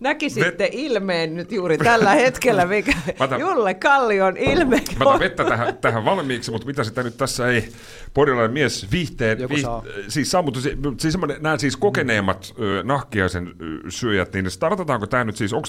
Näkisitte 0.00 0.68
ilmeen 0.72 1.34
nyt 1.34 1.52
juuri 1.52 1.78
tällä 1.78 2.10
hetkellä, 2.10 2.66
mikä 2.66 2.92
otan- 3.20 3.40
Julle 3.40 3.74
Kallion 3.74 4.36
ilme. 4.36 4.82
mä 4.98 5.04
otan 5.04 5.20
vettä 5.20 5.44
tähän, 5.44 5.76
tähän 5.78 6.04
valmiiksi, 6.04 6.50
mutta 6.50 6.66
mitä 6.66 6.84
sitä 6.84 7.02
nyt 7.02 7.16
tässä 7.16 7.48
ei 7.48 7.68
porilainen 8.14 8.52
mies 8.52 8.86
viihteen, 8.92 9.38
viih, 9.48 9.62
saa. 9.62 9.82
siis 10.08 10.30
se, 10.60 10.76
siis 10.98 11.16
nämä 11.40 11.58
siis 11.58 11.76
kokeneemmat 11.76 12.54
ö, 12.60 12.82
nahkiaisen 12.82 13.54
syöjät, 13.88 14.32
niin 14.32 14.50
startataanko 14.50 15.06
tämä 15.06 15.24
nyt 15.24 15.36
siis, 15.36 15.52
onko 15.52 15.68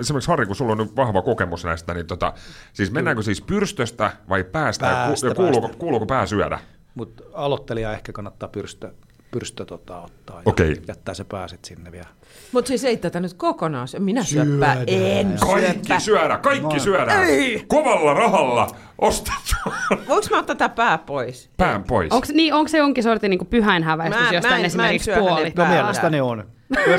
esimerkiksi 0.00 0.28
Harri, 0.28 0.46
kun 0.46 0.56
sulla 0.56 0.72
on 0.72 0.78
nyt 0.78 0.96
vahva 0.96 1.22
kokemus 1.22 1.64
näistä, 1.64 1.94
niin 1.94 2.06
tota, 2.06 2.32
siis 2.72 2.90
mennäänkö 2.92 3.22
siis 3.22 3.40
pyrstöstä 3.40 4.12
vai 4.28 4.44
päästä, 4.44 4.86
Päästä, 4.86 5.26
ku, 5.26 5.28
ja 5.30 5.34
kuuluuko, 5.34 5.60
päästä. 5.60 5.78
kuuluuko 5.78 6.06
pää 6.06 6.26
syödä? 6.26 6.58
Mutta 6.94 7.22
aloittelija 7.32 7.92
ehkä 7.92 8.12
kannattaa 8.12 8.48
pyrstö, 8.48 8.92
pyrstö 9.32 9.64
tota, 9.64 10.00
ottaa 10.00 10.36
ja 10.36 10.42
Okei. 10.44 10.82
jättää 10.88 11.14
se 11.14 11.24
pääset 11.24 11.64
sinne 11.64 11.92
vielä. 11.92 12.06
Mutta 12.52 12.68
siis 12.68 12.84
ei 12.84 12.96
tätä 12.96 13.20
nyt 13.20 13.34
kokonaan 13.34 13.88
syö. 13.88 14.00
Minä 14.00 14.24
syöppää. 14.24 14.74
Syödään. 14.74 14.88
En 14.88 15.36
Kaikki 15.40 15.72
syöppää. 15.72 15.98
syödä, 16.00 16.36
kaikki 16.38 16.74
No. 16.76 16.78
syödään. 16.80 17.24
Ei. 17.24 17.64
Kovalla 17.68 18.14
rahalla 18.14 18.70
ostettu. 18.98 19.54
Voinko 19.90 20.26
mä 20.30 20.38
ottaa 20.38 20.42
tätä 20.56 20.68
pää 20.68 20.98
pois? 20.98 21.50
Pään 21.56 21.84
pois. 21.84 22.12
Onko 22.12 22.26
niin, 22.32 22.54
onko 22.54 22.68
se 22.68 22.78
jonkin 22.78 23.04
sortin 23.04 23.30
niin 23.30 23.46
pyhäinhäväistys, 23.46 24.20
Mä- 24.20 24.26
mä 24.28 24.32
jostain 24.34 24.44
en- 24.54 24.58
mä 24.58 24.58
en 24.60 24.64
esimerkiksi 24.66 25.04
syö 25.04 25.16
puoli? 25.18 25.52
No 25.56 25.64
mielestäni 25.66 26.20
on. 26.20 26.44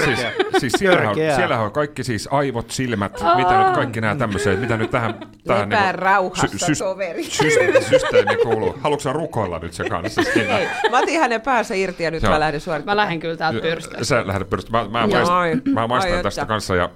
Siis, 0.05 0.19
siis 0.57 0.73
siellähän, 0.77 1.09
on, 1.09 1.15
siellähän 1.15 1.65
on 1.65 1.71
kaikki 1.71 2.03
siis 2.03 2.27
aivot, 2.31 2.71
silmät, 2.71 3.11
mitä 3.35 3.63
nyt 3.63 3.73
kaikki 3.75 4.01
nämä 4.01 4.15
tämmöiset, 4.15 4.59
mitä 4.59 4.77
nyt 4.77 4.91
tähän... 4.91 5.13
tähän 5.47 5.69
Lepää 5.69 5.91
niinku 5.91 6.01
rauhassa, 6.01 6.67
toveri. 6.79 7.23
Sy- 7.23 7.81
systeemi 7.89 8.35
kuuluu. 8.43 8.75
Haluatko 8.81 9.13
rukoilla 9.13 9.59
nyt 9.59 9.73
se 9.73 9.89
kanssa 9.89 10.23
siinä? 10.23 10.57
Ei, 10.59 10.67
mä 10.91 10.99
otin 10.99 11.19
hänen 11.19 11.41
päänsä 11.41 11.75
irti 11.75 12.03
ja 12.03 12.11
nyt 12.11 12.23
Joo. 12.23 12.33
mä 12.33 12.39
lähden 12.39 12.61
suorittamaan. 12.61 12.97
Mä 12.97 13.01
lähden 13.01 13.19
kyllä 13.19 13.37
täältä 13.37 13.59
pyrstöstä. 13.61 14.05
Sä 14.05 14.27
lähdet 14.27 14.49
pyrstöstä. 14.49 14.77
Mä, 14.77 15.07
mä, 15.07 15.37
Ai. 15.37 15.55
mä 15.73 15.87
maistan 15.87 16.17
Ai 16.17 16.23
tästä 16.23 16.41
että. 16.41 16.47
kanssa 16.47 16.75
ja 16.75 16.89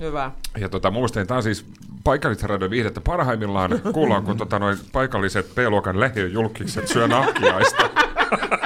Hyvä. 0.00 0.30
Ja 0.56 0.68
tota, 0.68 0.90
mä 0.90 0.98
muistan, 0.98 1.26
tämä 1.26 1.36
on 1.36 1.42
siis 1.42 1.66
paikallisradioiden 2.04 2.70
viihdettä 2.70 3.00
parhaimmillaan 3.00 3.80
kuullaan, 3.92 4.24
kun 4.24 4.36
tota, 4.36 4.58
noin 4.58 4.78
paikalliset 4.92 5.54
B-luokan 5.54 6.00
lähiöjulkikset 6.00 6.88
syö 6.88 7.08
nahkiaista. 7.08 7.90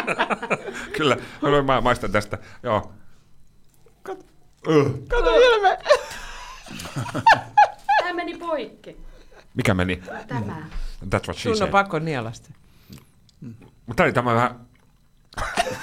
Kyllä, 0.97 1.17
mä 1.65 1.81
maistan 1.81 2.13
tästä. 2.13 2.39
Joo. 2.63 2.93
Öh. 4.09 4.87
Kato 5.09 5.35
ilme. 5.35 5.79
Tämä 8.01 8.13
meni 8.13 8.39
poikki. 8.39 8.97
Mikä 9.55 9.75
meni? 9.75 10.03
Tämä. 10.29 10.57
That's 11.05 11.27
what 11.27 11.37
she 11.37 11.43
Sun 11.43 11.51
on 11.53 11.57
said. 11.59 11.71
pakko 11.71 11.99
nielasta. 11.99 12.49
Mutta 13.41 13.95
tää 13.97 14.05
oli 14.05 14.13
tämä 14.13 14.35
vähän... 14.35 14.61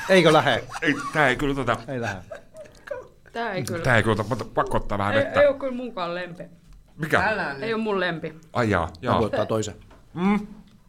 Eikö 0.10 0.34
lähe? 0.34 0.64
Ei, 0.82 0.96
tää 1.14 1.28
ei 1.30 1.36
kyllä 1.36 1.56
tota... 1.56 1.78
Ei 1.88 2.02
lähe. 2.02 2.16
Tämä 3.34 3.52
ei 3.52 3.64
kyllä. 3.64 3.84
Tää 3.84 3.98
ei 3.98 4.04
kyllä 4.04 4.16
tota, 4.16 4.30
mutta 4.30 4.46
pakko 4.54 4.78
ottaa 4.78 4.98
vähän 4.98 5.14
Ei, 5.14 5.20
vettä. 5.20 5.42
ei 5.42 5.48
ole 5.48 5.58
kyllä 5.58 5.74
munkaan 5.74 6.16
lempi. 6.16 6.44
Mikä? 6.98 7.24
Ei 7.62 7.74
ole 7.74 7.84
mun 7.84 8.00
lempi. 8.00 8.34
Ai 8.54 8.70
jaa, 8.70 8.90
Mä 9.06 9.14
voin 9.14 9.26
ottaa 9.26 9.46
toisen. 9.46 9.76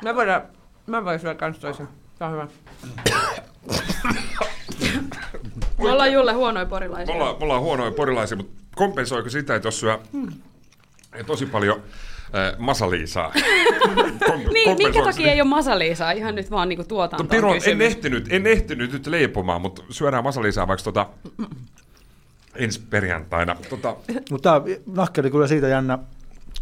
Mä 0.05 0.15
voidaan, 0.15 0.43
mä 0.87 1.05
voin 1.05 1.21
syödä 1.21 1.35
kans 1.35 1.59
toisen. 1.59 1.89
Tää 2.19 2.29
on 2.29 2.35
hyvä. 2.35 2.49
Me 5.79 5.91
ollaan 5.93 6.13
Julle 6.13 6.33
huonoja 6.33 6.65
Me 6.65 6.69
porilaisia. 6.71 7.15
ollaan, 7.15 7.37
me 7.39 7.45
ollaan 7.45 7.63
huonoja 7.63 7.91
porilaisia, 7.91 8.37
mutta 8.37 8.63
kompensoiko 8.77 9.31
sitä, 9.31 9.55
että 9.55 9.69
jos 9.69 9.81
syö 9.81 9.99
tosi 11.27 11.47
paljon 11.47 11.77
äh, 12.23 12.59
masaliisaa? 12.59 13.33
Kom- 14.27 14.41
Niin, 14.53 14.77
minkä 14.79 15.03
takia 15.05 15.13
se- 15.13 15.33
ei 15.33 15.41
ole 15.41 15.49
masaliisaa? 15.49 16.11
Ihan 16.13 16.35
nyt 16.35 16.51
vaan 16.51 16.69
niinku 16.69 16.85
tuotanto 16.85 17.23
No, 17.23 17.29
Piro, 17.29 17.55
en 17.67 17.81
ehtinyt, 17.83 18.27
en 18.31 18.47
ehtinyt 18.47 18.93
nyt 18.93 19.07
leipomaan, 19.07 19.61
mutta 19.61 19.83
syödään 19.91 20.25
masalisaa 20.25 20.69
vaikka 20.69 20.85
tota, 20.85 21.07
ensi 22.55 22.81
perjantaina. 22.91 23.57
Tota, 23.71 23.97
Mutta 24.31 24.63
nahke 24.87 25.21
oli 25.21 25.31
kyllä 25.31 25.47
siitä 25.47 25.69
jännä 25.69 25.99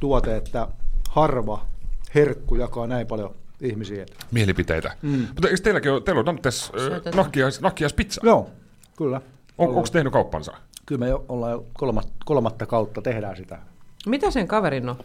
tuote, 0.01 0.37
että 0.37 0.69
harva 1.11 1.67
herkku 2.15 2.55
jakaa 2.55 2.87
näin 2.87 3.07
paljon 3.07 3.35
ihmisiä. 3.61 4.07
mielipiteitä. 4.31 4.97
Mm. 5.03 5.11
Mutta 5.35 5.49
eikö 5.49 5.61
teilläkin 5.63 5.93
ole, 5.93 6.01
teillä 6.01 6.21
on 6.21 6.29
äh, 6.47 6.53
Syötetään. 6.53 7.17
nahkiais, 7.17 7.61
nahkiaispizza? 7.61 8.21
Joo, 8.25 8.51
Kyllä. 8.97 9.21
On, 9.59 9.69
onko 9.69 9.89
tehnyt 9.93 10.13
kauppansa? 10.13 10.53
Kyllä 10.87 10.99
me 10.99 11.09
jo 11.09 11.25
ollaan 11.29 11.53
jo 11.53 11.65
kolmatta, 11.73 12.13
kolmatta 12.25 12.67
kautta 12.67 13.03
tehdään 13.03 13.37
sitä. 13.37 13.59
Mitä 14.07 14.31
sen 14.31 14.49
kaverin 14.49 14.89
on? 14.89 14.97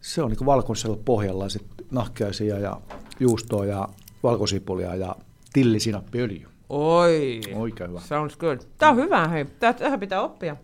Se 0.00 0.22
on 0.22 0.30
niin 0.30 0.46
valkoisella 0.46 0.98
pohjalla 1.04 1.48
sit 1.48 1.66
nahkeaisia 1.90 2.58
ja 2.58 2.80
juustoa 3.20 3.64
ja 3.64 3.88
valkosipulia 4.22 4.94
ja 4.94 5.16
tillisinappiöljy. 5.52 6.46
Oi. 6.68 7.40
Oikein 7.54 7.90
hyvä. 7.90 8.00
Sounds 8.00 8.36
good. 8.36 8.58
Tää 8.78 8.90
on 8.90 8.96
hyvä, 8.96 9.28
hei. 9.28 9.44
Tää, 9.44 9.72
tähän 9.72 10.00
pitää 10.00 10.22
oppia. 10.22 10.56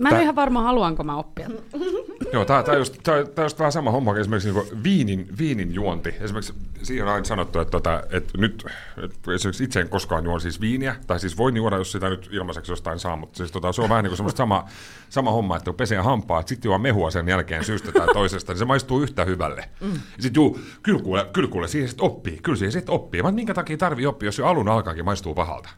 Mä 0.00 0.08
en 0.08 0.14
Tää- 0.14 0.22
ihan 0.22 0.36
varma, 0.36 0.62
haluanko 0.62 1.04
mä 1.04 1.16
oppia. 1.16 1.48
Joo, 2.32 2.44
tämä 2.44 2.64
on 2.68 2.78
just, 2.78 2.96
tää, 3.02 3.24
tää 3.24 3.44
just 3.44 3.58
vähän 3.58 3.72
sama 3.72 3.90
homma 3.90 4.10
kuin 4.10 4.20
esimerkiksi 4.20 4.52
niinku 4.52 4.82
viinin, 4.84 5.28
viinin 5.38 5.74
juonti. 5.74 6.14
Esimerkiksi 6.20 6.54
siihen 6.82 7.06
on 7.06 7.12
aina 7.12 7.24
sanottu, 7.24 7.58
että, 7.58 7.70
tota, 7.70 8.02
että 8.10 8.38
nyt 8.38 8.64
että 9.04 9.32
esimerkiksi 9.34 9.64
itse 9.64 9.80
en 9.80 9.88
koskaan 9.88 10.24
juon 10.24 10.40
siis 10.40 10.60
viiniä, 10.60 10.96
tai 11.06 11.20
siis 11.20 11.38
voin 11.38 11.56
juoda, 11.56 11.76
jos 11.76 11.92
sitä 11.92 12.08
nyt 12.08 12.28
ilmaiseksi 12.32 12.72
jostain 12.72 12.98
saa, 12.98 13.16
mutta 13.16 13.36
siis 13.36 13.52
tota, 13.52 13.72
se 13.72 13.82
on 13.82 13.88
vähän 13.88 14.04
niin 14.04 14.10
kuin 14.10 14.16
semmoista 14.16 14.38
sama, 14.38 14.64
sama 15.08 15.30
homma, 15.30 15.56
että 15.56 15.64
kun 15.64 15.74
pesee 15.74 15.98
hampaat, 15.98 16.48
sitten 16.48 16.68
juo 16.68 16.78
mehua 16.78 17.10
sen 17.10 17.28
jälkeen 17.28 17.64
syystä 17.64 17.92
tai 17.92 18.06
toisesta, 18.12 18.52
niin 18.52 18.58
se 18.58 18.64
maistuu 18.64 19.02
yhtä 19.02 19.24
hyvälle. 19.24 19.68
Mm. 19.80 19.92
Sitten 20.20 20.40
juu, 20.40 20.60
kyllä 20.82 21.02
kuule, 21.02 21.26
kyllä 21.32 21.48
kuule, 21.48 21.68
siihen 21.68 21.88
sitten 21.88 22.06
oppii, 22.06 22.38
kyllä 22.42 22.58
siihen 22.58 22.72
sitten 22.72 22.94
oppii. 22.94 23.22
Vaan 23.22 23.34
minkä 23.34 23.54
takia 23.54 23.76
tarvii 23.76 24.06
oppia, 24.06 24.26
jos 24.26 24.38
jo 24.38 24.46
alun 24.46 24.68
alkaakin 24.68 25.04
maistuu 25.04 25.34
pahalta? 25.34 25.68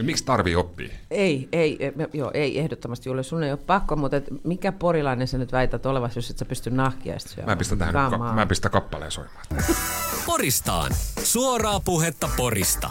Ja 0.00 0.04
miksi 0.04 0.24
tarvii 0.24 0.56
oppia? 0.56 0.88
Ei, 1.10 1.48
ei, 1.52 1.86
e- 1.86 1.92
me- 1.96 2.08
joo, 2.12 2.30
ei 2.34 2.58
ehdottomasti 2.58 3.08
Julle, 3.08 3.22
sun 3.22 3.42
ei 3.42 3.50
ole 3.52 3.58
pakko, 3.66 3.96
mutta 3.96 4.16
et 4.16 4.24
mikä 4.44 4.72
porilainen 4.72 5.28
sä 5.28 5.38
nyt 5.38 5.52
väität 5.52 5.86
olevasi, 5.86 6.18
jos 6.18 6.30
et 6.30 6.38
sä 6.38 6.44
pysty 6.44 6.70
nahkiaista 6.70 7.30
syömään? 7.30 7.52
Mä 7.52 7.58
pistän 7.58 7.78
tähän, 7.78 8.10
ka- 8.10 8.18
mä 8.18 8.46
pistän 8.46 8.70
kappaleen 8.70 9.10
soimaan. 9.10 9.44
Poristaan. 10.26 10.92
Suoraa 11.22 11.80
puhetta 11.80 12.28
Porista. 12.36 12.90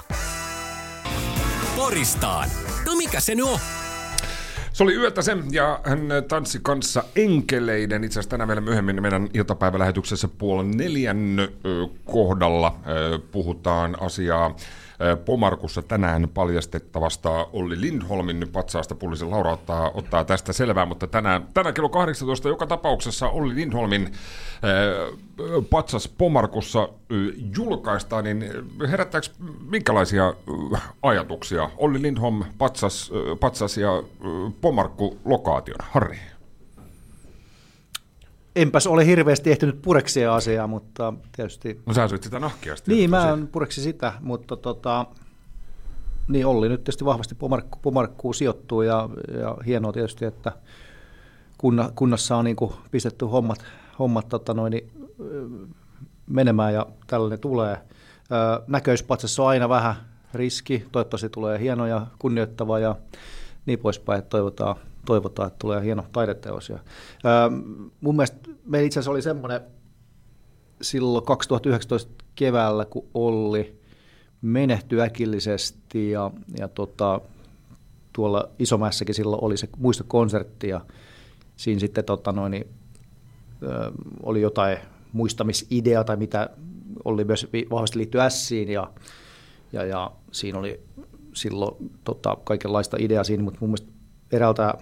Poristaan. 1.76 2.50
No 2.86 2.96
mikä 2.96 3.20
se 3.20 3.36
nyt 3.36 3.46
on? 3.46 3.60
Se 4.74 4.84
oli 4.84 4.96
yötä 4.96 5.22
se, 5.22 5.38
ja 5.52 5.80
hän 5.84 6.00
tanssi 6.28 6.60
kanssa 6.64 7.04
enkeleiden. 7.16 8.04
Itse 8.04 8.20
asiassa 8.20 8.30
tänään 8.30 8.48
vielä 8.48 8.62
myöhemmin 8.62 9.02
meidän 9.02 9.30
iltapäivälähetyksessä 9.34 10.28
puolen 10.28 10.72
neljän 10.72 11.38
kohdalla 12.06 12.80
puhutaan 13.32 13.98
asiaa 14.02 14.56
Pomarkussa 15.26 15.82
tänään 15.82 16.30
paljastettavasta 16.34 17.48
Olli 17.54 17.82
Lindholmin 17.82 18.48
patsaasta. 18.52 18.96
Pullisen 18.96 19.32
Laura 19.32 19.52
ottaa, 19.52 19.92
ottaa 19.94 20.24
tästä 20.24 20.54
selvää, 20.54 20.86
mutta 20.86 21.08
tänään, 21.08 21.48
tänään 21.54 21.74
kello 21.74 21.90
18 21.90 22.50
joka 22.50 22.68
tapauksessa 22.68 23.30
Olli 23.30 23.56
Lindholmin 23.56 24.12
patsas 25.70 26.08
Pomarkussa 26.08 26.90
julkaistaan, 27.58 28.24
niin 28.24 28.46
herättääkö 28.90 29.28
minkälaisia 29.70 30.34
ajatuksia? 31.04 31.70
Olli 31.78 32.02
Lindholm, 32.02 32.44
patsas, 32.58 33.12
patsas 33.40 33.78
ja 33.78 34.04
Pomarkku 34.62 35.20
lokaationa. 35.26 35.86
Harri. 35.92 36.20
Enpäs 38.56 38.88
ole 38.88 39.06
hirveästi 39.06 39.52
ehtinyt 39.52 39.82
pureksia 39.82 40.36
asiaa, 40.36 40.68
mutta 40.68 41.14
tietysti... 41.36 41.82
No 41.86 41.94
sä 41.94 42.08
syöt 42.08 42.24
sitä 42.24 42.40
nahkeasti. 42.40 42.92
Niin, 42.92 43.10
mä 43.10 43.30
en 43.30 43.48
pureksi 43.48 43.82
sitä, 43.82 44.14
mutta 44.22 44.58
tota, 44.58 45.06
niin 46.28 46.46
Olli 46.46 46.70
nyt 46.70 46.80
tietysti 46.80 47.06
vahvasti 47.06 47.36
Pomarkku, 47.36 47.80
Pomarkkuun 47.82 48.36
sijoittuu 48.36 48.82
ja, 48.82 49.10
ja 49.40 49.58
hienoa 49.66 49.92
tietysti, 49.92 50.26
että 50.26 50.52
kunna, 51.58 51.92
kunnassa 51.96 52.36
on 52.36 52.46
niin 52.46 52.56
kuin 52.56 52.74
pistetty 52.92 53.26
hommat, 53.26 53.66
hommat 54.00 54.30
tota 54.30 54.54
noin, 54.54 54.72
niin, 54.72 54.92
menemään 56.28 56.74
ja 56.74 56.86
tällainen 57.08 57.40
tulee. 57.40 57.78
Näköispatsassa 58.68 59.44
on 59.44 59.50
aina 59.50 59.70
vähän 59.70 59.96
riski, 60.34 60.86
toivottavasti 60.92 61.30
tulee 61.30 61.60
hieno 61.60 61.88
ja 61.88 62.08
kunnioittava 62.20 62.80
ja 62.80 62.96
niin 63.66 63.80
poispäin, 63.80 64.20
että 64.20 64.30
toivotaan, 64.30 64.76
toivotaan 65.06 65.48
että 65.48 65.60
tulee 65.60 65.84
hieno 65.84 66.06
taideteos. 66.12 66.70
Ja, 66.70 66.76
ö, 66.76 66.80
mun 68.02 68.16
mielestä 68.16 68.50
meillä 68.66 68.86
itse 68.86 69.00
asiassa 69.00 69.12
oli 69.12 69.22
semmoinen 69.22 69.62
silloin 70.82 71.26
2019 71.26 72.24
keväällä, 72.36 72.86
kun 72.86 73.08
Olli 73.14 73.80
menehtyi 74.42 75.02
äkillisesti 75.02 76.12
ja, 76.12 76.32
ja 76.60 76.68
tota, 76.68 77.22
tuolla 78.14 78.50
Isomäessäkin 78.60 79.16
silloin 79.16 79.44
oli 79.44 79.58
se 79.58 79.70
muistokonsertti 79.78 80.70
ja 80.70 80.82
siinä 81.56 81.80
sitten 81.80 82.06
tota 82.06 82.32
noin, 82.32 82.52
niin, 82.52 82.68
ö, 83.64 83.92
oli 84.24 84.42
jotain 84.42 84.78
muistamisideaa 85.14 86.04
tai 86.04 86.18
mitä 86.18 86.50
oli 87.06 87.24
myös 87.24 87.48
vahvasti 87.72 87.98
liittyy 87.98 88.22
Siin 88.30 88.70
ja, 88.70 88.92
ja, 89.74 89.86
ja 89.86 90.12
siinä 90.32 90.60
oli 90.60 90.80
silloin 91.34 91.92
tota, 92.04 92.38
kaikenlaista 92.44 92.98
ideaa 93.00 93.24
siinä, 93.24 93.44
mutta 93.44 93.58
mun 93.62 93.70
mielestä 93.70 93.92
eräältä 94.32 94.74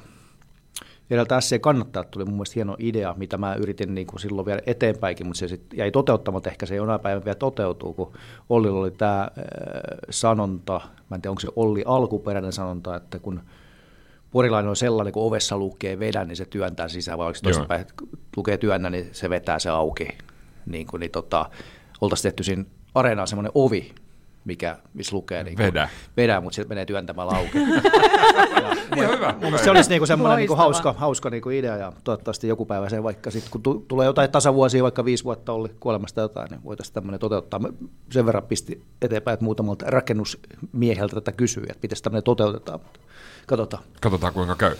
Edeltä 1.09 1.41
SC 1.41 1.61
kannattajat 1.61 2.11
tuli 2.11 2.25
mun 2.25 2.33
mielestä 2.33 2.53
hieno 2.55 2.75
idea, 2.79 3.13
mitä 3.17 3.37
mä 3.37 3.55
yritin 3.55 3.95
niin 3.95 4.07
kuin 4.07 4.19
silloin 4.19 4.45
vielä 4.45 4.61
eteenpäinkin, 4.65 5.27
mutta 5.27 5.39
se 5.39 5.47
sit 5.47 5.61
jäi 5.73 5.91
toteuttamatta. 5.91 6.49
Ehkä 6.49 6.65
se 6.65 6.75
jonain 6.75 6.99
päivänä 6.99 7.25
vielä 7.25 7.35
toteutuu, 7.35 7.93
kun 7.93 8.13
Ollilla 8.49 8.79
oli 8.79 8.91
tämä 8.91 9.21
äh, 9.21 9.29
sanonta, 10.09 10.81
mä 11.09 11.15
en 11.15 11.21
tiedä 11.21 11.31
onko 11.31 11.39
se 11.39 11.47
Olli 11.55 11.83
alkuperäinen 11.85 12.53
sanonta, 12.53 12.95
että 12.95 13.19
kun 13.19 13.41
porilainen 14.31 14.69
on 14.69 14.75
sellainen, 14.75 15.13
kun 15.13 15.23
ovessa 15.23 15.57
lukee 15.57 15.99
vedä, 15.99 16.25
niin 16.25 16.35
se 16.35 16.45
työntää 16.45 16.87
sisään, 16.87 17.17
vai 17.17 17.25
oliko 17.25 17.37
se 17.37 17.43
toisinpäin, 17.43 17.85
lukee 18.37 18.57
työnnä, 18.57 18.89
niin 18.89 19.09
se 19.11 19.29
vetää 19.29 19.59
se 19.59 19.69
auki. 19.69 20.07
Niin, 20.65 20.87
kuin, 20.87 20.99
niin 20.99 21.11
tota, 21.11 21.49
oltaisiin 22.01 22.23
tehty 22.23 22.43
siinä 22.43 22.65
areenaan 22.95 23.27
semmoinen 23.27 23.51
ovi, 23.55 23.95
mikä, 24.47 24.77
missä 24.93 25.15
lukee 25.15 25.43
niin 25.43 25.55
kuin, 25.55 25.65
Vedä. 25.65 25.89
vedä, 26.17 26.41
mutta 26.41 26.55
sitten 26.55 26.69
menee 26.69 26.85
työntämällä 26.85 27.31
auki. 27.35 27.57
Ihan 28.97 29.11
hyvä. 29.15 29.35
hyvä. 29.47 29.57
Se 29.57 29.71
olisi 29.71 29.89
niinku 29.89 30.05
semmoinen 30.05 30.37
niinku 30.37 30.53
Loistavaa. 30.53 30.63
hauska, 30.63 30.93
hauska 30.93 31.29
niinku 31.29 31.49
idea 31.49 31.77
ja 31.77 31.93
toivottavasti 32.03 32.47
joku 32.47 32.65
päivä 32.65 32.89
se 32.89 33.03
vaikka 33.03 33.31
sitten, 33.31 33.51
kun 33.51 33.63
tu- 33.63 33.85
tulee 33.87 34.05
jotain 34.05 34.31
tasavuosia, 34.31 34.83
vaikka 34.83 35.05
viisi 35.05 35.23
vuotta 35.23 35.53
oli 35.53 35.69
kuolemasta 35.79 36.21
jotain, 36.21 36.49
niin 36.51 36.63
voitaisiin 36.63 36.93
tämmöinen 36.93 37.19
toteuttaa. 37.19 37.59
Mä 37.59 37.69
sen 38.11 38.25
verran 38.25 38.43
pisti 38.43 38.83
eteenpäin, 39.01 39.33
että 39.33 39.43
muutamalta 39.43 39.85
rakennusmieheltä 39.87 41.15
tätä 41.15 41.31
kysyi, 41.31 41.63
että 41.63 41.79
miten 41.81 41.97
tämmöinen 42.03 42.23
toteutetaan. 42.23 42.79
Katsotaan. 43.47 43.83
Katsotaan 44.01 44.33
kuinka 44.33 44.55
käy. 44.55 44.75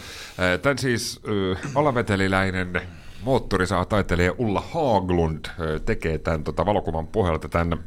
Tän 0.62 0.78
siis 0.78 1.20
äh, 1.54 1.70
alaveteliläinen 1.74 2.80
moottorisaa 3.22 3.84
taiteilija 3.84 4.34
Ulla 4.38 4.60
Haaglund 4.72 5.44
tekee 5.86 6.18
tämän 6.18 6.44
tota, 6.44 6.66
valokuvan 6.66 7.06
pohjalta 7.06 7.48
tämän, 7.48 7.78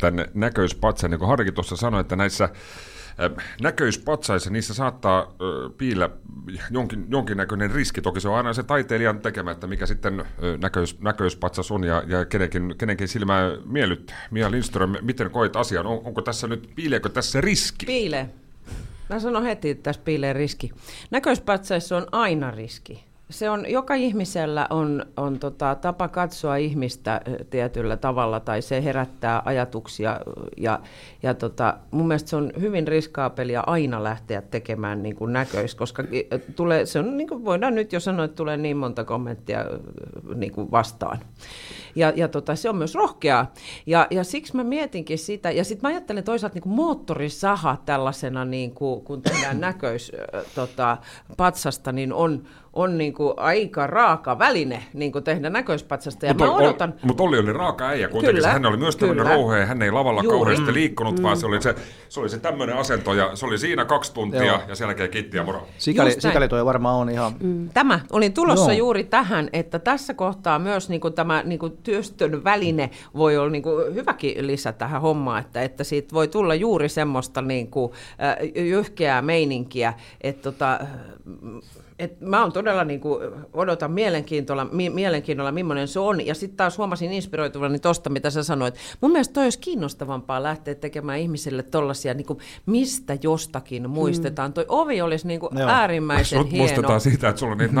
tämän 0.00 0.26
näköispatsan. 0.34 1.10
Niin 1.10 1.18
kuin 1.18 1.28
Harki 1.28 1.52
tuossa 1.52 1.76
sanoi, 1.76 2.00
että 2.00 2.16
näissä 2.16 2.48
näköispatsaissa 3.62 4.50
niissä 4.50 4.74
saattaa 4.74 5.34
piillä 5.78 6.10
jonkin, 6.70 7.06
jonkinnäköinen 7.08 7.70
riski. 7.70 8.00
Toki 8.00 8.20
se 8.20 8.28
on 8.28 8.36
aina 8.36 8.52
se 8.52 8.62
taiteilijan 8.62 9.20
tekemä, 9.20 9.50
että 9.50 9.66
mikä 9.66 9.86
sitten 9.86 10.24
näköis, 10.60 11.00
näköispatsas 11.00 11.70
on 11.70 11.84
ja, 11.84 12.02
ja 12.06 12.24
kenenkin, 12.24 12.74
kenenkin 12.78 13.08
silmää 13.08 13.50
miellyttää. 13.64 14.26
Mia 14.30 14.50
Lindström, 14.50 14.94
miten 15.00 15.30
koet 15.30 15.56
asian? 15.56 15.86
On, 15.86 16.00
onko 16.04 16.22
tässä 16.22 16.46
nyt, 16.46 16.70
piileekö 16.74 17.08
tässä 17.08 17.40
riski? 17.40 17.86
Piilee. 17.86 18.30
Mä 19.10 19.20
sanon 19.20 19.42
heti, 19.42 19.70
että 19.70 19.82
tässä 19.82 20.02
piilee 20.04 20.32
riski. 20.32 20.70
Näköispatsaissa 21.10 21.96
on 21.96 22.06
aina 22.12 22.50
riski. 22.50 23.04
Se 23.34 23.50
on, 23.50 23.64
joka 23.68 23.94
ihmisellä 23.94 24.66
on, 24.70 25.06
on 25.16 25.38
tota, 25.38 25.74
tapa 25.74 26.08
katsoa 26.08 26.56
ihmistä 26.56 27.20
tietyllä 27.50 27.96
tavalla 27.96 28.40
tai 28.40 28.62
se 28.62 28.84
herättää 28.84 29.42
ajatuksia 29.44 30.20
ja, 30.56 30.80
ja 31.22 31.34
tota, 31.34 31.78
mun 31.90 32.08
mielestä 32.08 32.30
se 32.30 32.36
on 32.36 32.52
hyvin 32.60 32.88
riskaapelia 32.88 33.62
aina 33.66 34.04
lähteä 34.04 34.42
tekemään 34.42 35.02
niin 35.02 35.16
kuin 35.16 35.32
näköis, 35.32 35.74
koska 35.74 36.04
tulee, 36.56 36.86
se 36.86 36.98
on, 36.98 37.16
niin 37.16 37.28
kuin 37.28 37.44
voidaan 37.44 37.74
nyt 37.74 37.92
jo 37.92 38.00
sanoa, 38.00 38.24
että 38.24 38.36
tulee 38.36 38.56
niin 38.56 38.76
monta 38.76 39.04
kommenttia 39.04 39.64
niin 40.34 40.52
kuin 40.52 40.70
vastaan. 40.70 41.18
Ja, 41.94 42.12
ja 42.16 42.28
tota, 42.28 42.56
se 42.56 42.68
on 42.68 42.76
myös 42.76 42.94
rohkeaa. 42.94 43.52
Ja, 43.86 44.06
ja 44.10 44.24
siksi 44.24 44.56
mä 44.56 44.64
mietinkin 44.64 45.18
sitä. 45.18 45.50
Ja 45.50 45.64
sitten 45.64 45.90
mä 45.90 45.94
ajattelen 45.94 46.24
toisaalta 46.24 46.54
niin 46.54 46.62
kuin 46.62 46.74
moottorisaha 46.74 47.76
tällaisena, 47.86 48.44
niin 48.44 48.74
kuin, 48.74 49.00
kun 49.00 49.22
tehdään 49.22 49.60
näköis 49.68 50.12
äh, 50.34 50.44
tota, 50.54 50.96
patsasta, 51.36 51.92
niin 51.92 52.12
on, 52.12 52.42
on 52.74 52.98
niin 52.98 53.14
kuin 53.14 53.34
aika 53.36 53.86
raaka 53.86 54.38
väline 54.38 54.82
niin 54.92 55.12
kuin 55.12 55.24
tehdä 55.24 55.50
näköispatsasta. 55.50 56.26
Ja 56.26 56.34
Mutta 56.34 56.52
odotan... 56.52 56.90
Ol, 56.90 56.98
mut 57.02 57.20
Olli 57.20 57.38
oli 57.38 57.52
raaka 57.52 57.88
äijä 57.88 58.08
kuitenkin. 58.08 58.36
Kyllä, 58.36 58.52
hän 58.52 58.66
oli 58.66 58.76
myös 58.76 58.96
tämmöinen 58.96 59.26
rouhe, 59.26 59.64
hän 59.64 59.82
ei 59.82 59.90
lavalla 59.90 60.22
Juuri. 60.22 60.38
kauheasti 60.38 60.74
liikkunut, 60.74 61.22
vaan 61.22 61.36
se 61.36 61.46
oli 61.46 61.62
se, 61.62 61.74
se, 62.08 62.20
oli 62.20 62.28
se 62.28 62.38
tämmöinen 62.38 62.76
asento 62.76 63.14
ja 63.14 63.36
se 63.36 63.46
oli 63.46 63.58
siinä 63.58 63.84
kaksi 63.84 64.14
tuntia 64.14 64.44
Joo. 64.44 64.60
ja 64.68 64.74
sen 64.74 64.84
jälkeen 64.84 65.10
kitti 65.10 65.36
ja 65.36 65.44
moro. 65.44 65.66
Sikäli, 65.78 66.20
sikäli 66.20 66.48
toi 66.48 66.64
varmaan 66.64 66.96
on 66.96 67.10
ihan... 67.10 67.32
Tämä, 67.74 68.00
olin 68.12 68.32
tulossa 68.32 68.72
Joo. 68.72 68.78
juuri 68.78 69.04
tähän, 69.04 69.48
että 69.52 69.78
tässä 69.78 70.14
kohtaa 70.14 70.58
myös 70.58 70.88
niin 70.88 71.00
kuin 71.00 71.14
tämä 71.14 71.42
niin 71.42 71.58
kuin 71.58 71.78
työstön 71.84 72.44
väline 72.44 72.90
voi 73.14 73.36
olla 73.36 73.50
niin 73.50 73.62
kuin 73.62 73.94
hyväkin 73.94 74.46
lisä 74.46 74.72
tähän 74.72 75.02
hommaan, 75.02 75.40
että, 75.40 75.62
että 75.62 75.84
siitä 75.84 76.14
voi 76.14 76.28
tulla 76.28 76.54
juuri 76.54 76.88
semmoista 76.88 77.42
niin 77.42 77.70
kuin, 77.70 77.92
äh, 78.22 78.64
jyhkeää 78.66 79.22
meininkiä, 79.22 79.94
että 80.20 80.42
tota, 80.42 80.80
et 81.98 82.20
mä 82.20 82.42
oon 82.42 82.52
todella 82.52 82.84
niin 82.84 83.00
kuin, 83.00 83.30
odotan 83.52 83.92
mielenkiintoilla, 83.92 84.64
mi- 84.64 84.90
mielenkiinnolla, 84.90 85.52
millainen 85.52 85.88
se 85.88 86.00
on. 86.00 86.26
Ja 86.26 86.34
sitten 86.34 86.56
taas 86.56 86.78
huomasin 86.78 87.12
inspiroituvani 87.12 87.78
tuosta, 87.78 88.10
mitä 88.10 88.30
sä 88.30 88.42
sanoit. 88.42 88.74
Mun 89.00 89.10
mielestä 89.12 89.32
toi 89.32 89.44
olisi 89.44 89.58
kiinnostavampaa 89.58 90.42
lähteä 90.42 90.74
tekemään 90.74 91.18
ihmisille 91.18 91.62
tollaisia, 91.62 92.14
niin 92.14 92.26
kuin, 92.26 92.38
mistä 92.66 93.18
jostakin 93.22 93.90
muistetaan. 93.90 94.50
Mm. 94.50 94.54
Toi 94.54 94.64
ovi 94.68 95.02
olisi 95.02 95.26
niin 95.26 95.40
kuin, 95.40 95.58
Joo. 95.58 95.68
äärimmäisen 95.68 96.38
Sut 96.38 96.50
hieno. 96.50 96.62
muistetaan 96.62 97.00
siitä, 97.00 97.28
että 97.28 97.40
sulla 97.40 97.52
on 97.52 97.58
niitä 97.58 97.74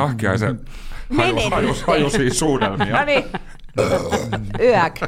haju, 1.16 1.50
haju, 1.50 1.66
nyt. 1.68 1.82
hajuisia 1.82 2.34
suunnelmia. 2.34 2.98
No 2.98 3.04
niin. 3.04 3.24
Yäk. 4.60 5.00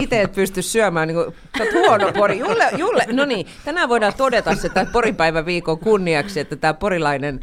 Itse 0.00 0.20
et 0.22 0.32
pysty 0.32 0.62
syömään, 0.62 1.08
niin 1.08 1.16
kuin, 1.16 1.34
huono 1.72 2.12
pori. 2.12 2.38
Julle, 2.38 2.70
Julle, 2.76 3.06
no 3.12 3.24
niin, 3.24 3.46
tänään 3.64 3.88
voidaan 3.88 4.12
todeta 4.16 4.54
se 4.54 4.68
tämän 4.68 4.92
poripäivän 4.92 5.46
viikon 5.46 5.78
kunniaksi, 5.78 6.40
että 6.40 6.56
tämä 6.56 6.74
porilainen 6.74 7.40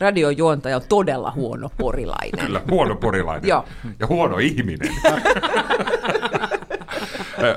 radiojuontaja 0.00 0.76
on 0.76 0.82
todella 0.88 1.30
huono 1.30 1.70
porilainen. 1.78 2.46
Kyllä, 2.46 2.60
huono 2.70 2.96
porilainen. 2.96 3.48
Joo. 3.48 3.64
Ja 4.00 4.06
huono 4.06 4.38
ihminen. 4.38 4.94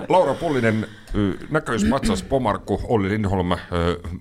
Laura 0.10 0.34
Pullinen, 0.34 0.88
ö, 1.16 1.34
näköispatsas 1.50 2.24
Pomarkku, 2.24 2.82
Olli 2.88 3.10
Lindholm, 3.10 3.52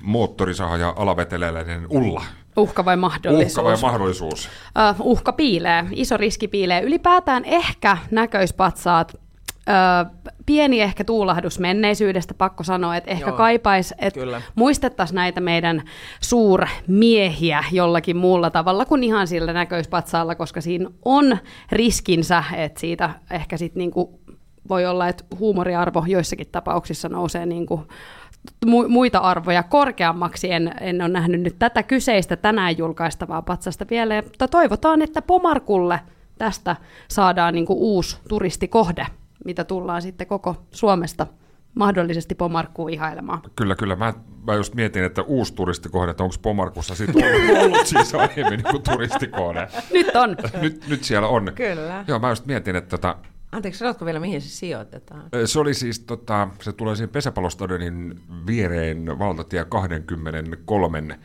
moottorisaha 0.03 0.77
ja 0.77 0.95
alaveteleläinen 0.97 1.87
Ulla. 1.91 2.25
Uhka 2.57 2.85
vai 2.85 2.97
mahdollisuus? 2.97 3.59
Uhka 3.59 3.65
vai 3.65 3.77
mahdollisuus? 3.83 4.49
uh, 5.01 5.07
uhka 5.07 5.33
piilee, 5.33 5.87
iso 5.93 6.17
riski 6.17 6.49
piilee. 6.49 6.83
Ylipäätään 6.83 7.45
ehkä 7.45 7.99
näköispatsaat, 8.11 9.15
uh, 9.15 10.31
pieni 10.47 10.81
ehkä 10.81 11.05
tuulahdus 11.05 11.59
menneisyydestä, 11.59 12.35
pakko 12.35 12.65
sanoa, 12.65 12.97
että 12.97 13.11
ehkä 13.11 13.31
Joo, 13.31 13.37
kaipais, 13.37 13.95
että 13.99 14.21
muistettaisiin 14.55 15.17
näitä 15.17 15.41
meidän 15.41 15.83
suurmiehiä 16.21 17.65
jollakin 17.73 18.17
muulla 18.17 18.51
tavalla 18.51 18.85
kuin 18.85 19.05
ihan 19.05 19.27
sillä 19.27 19.53
näköispatsaalla, 19.53 20.35
koska 20.35 20.61
siinä 20.61 20.91
on 21.05 21.39
riskinsä, 21.73 22.45
että 22.57 22.81
siitä 22.81 23.11
ehkä 23.31 23.57
sitten 23.57 23.79
niinku 23.79 24.21
voi 24.69 24.87
olla, 24.87 25.09
että 25.09 25.25
huumoriarvo 25.39 26.05
joissakin 26.07 26.47
tapauksissa 26.53 27.09
nousee 27.09 27.47
niinku 27.47 27.87
muita 28.89 29.19
arvoja 29.19 29.63
korkeammaksi. 29.63 30.53
En, 30.53 30.75
en 30.81 31.03
ole 31.03 31.09
nähnyt 31.09 31.41
nyt 31.41 31.57
tätä 31.59 31.83
kyseistä 31.83 32.37
tänään 32.37 32.79
julkaistavaa 32.79 33.43
patsasta 33.43 33.87
vielä, 33.91 34.23
mutta 34.23 34.49
toivotaan, 34.49 35.03
että 35.03 35.23
Pomarkulle 35.23 36.01
tästä 36.39 36.77
saadaan 37.09 37.55
niin 37.55 37.67
kuin 37.67 37.79
uusi 37.79 38.19
turistikohde, 38.29 39.07
mitä 39.45 39.65
tullaan 39.65 40.03
sitten 40.03 40.27
koko 40.27 40.57
Suomesta 40.71 41.27
mahdollisesti 41.75 42.35
Pomarkkuun 42.35 42.91
ihailemaan. 42.91 43.41
Kyllä, 43.57 43.75
kyllä. 43.75 43.97
Mä, 43.97 44.15
mä 44.47 44.55
just 44.55 44.75
mietin, 44.75 45.05
että 45.05 45.23
uusi 45.23 45.55
turistikohde, 45.55 46.11
että 46.11 46.23
onko 46.23 46.37
Pomarkussa 46.43 46.95
sitten 46.95 47.25
ollut, 47.25 47.59
ollut 47.65 47.87
siis 47.87 48.15
aiemmin 48.15 48.63
niin 48.65 48.71
kuin 48.71 48.83
turistikohde. 48.83 49.69
Nyt 49.93 50.17
on. 50.17 50.37
Nyt, 50.61 50.89
nyt 50.89 51.05
siellä 51.05 51.29
on. 51.29 51.53
Kyllä. 51.55 52.05
Joo, 52.09 52.19
mä 52.19 52.29
just 52.29 52.47
mietin, 52.47 52.77
että 52.77 52.91
tota, 52.91 53.17
Anteeksi, 53.53 53.79
sanotko 53.79 54.05
vielä, 54.05 54.21
mihin 54.21 54.41
se 54.41 54.49
sijoitetaan? 54.49 55.29
Se 55.45 55.61
oli 55.61 55.75
siis, 55.75 56.01
tota, 56.01 56.49
se 56.63 56.73
tulee 56.73 56.97
siinä 56.97 57.13
pesäpallostadionin 57.13 58.21
viereen 58.47 59.19
valtatie 59.19 59.65
23 59.65 60.99
äh, 60.99 61.17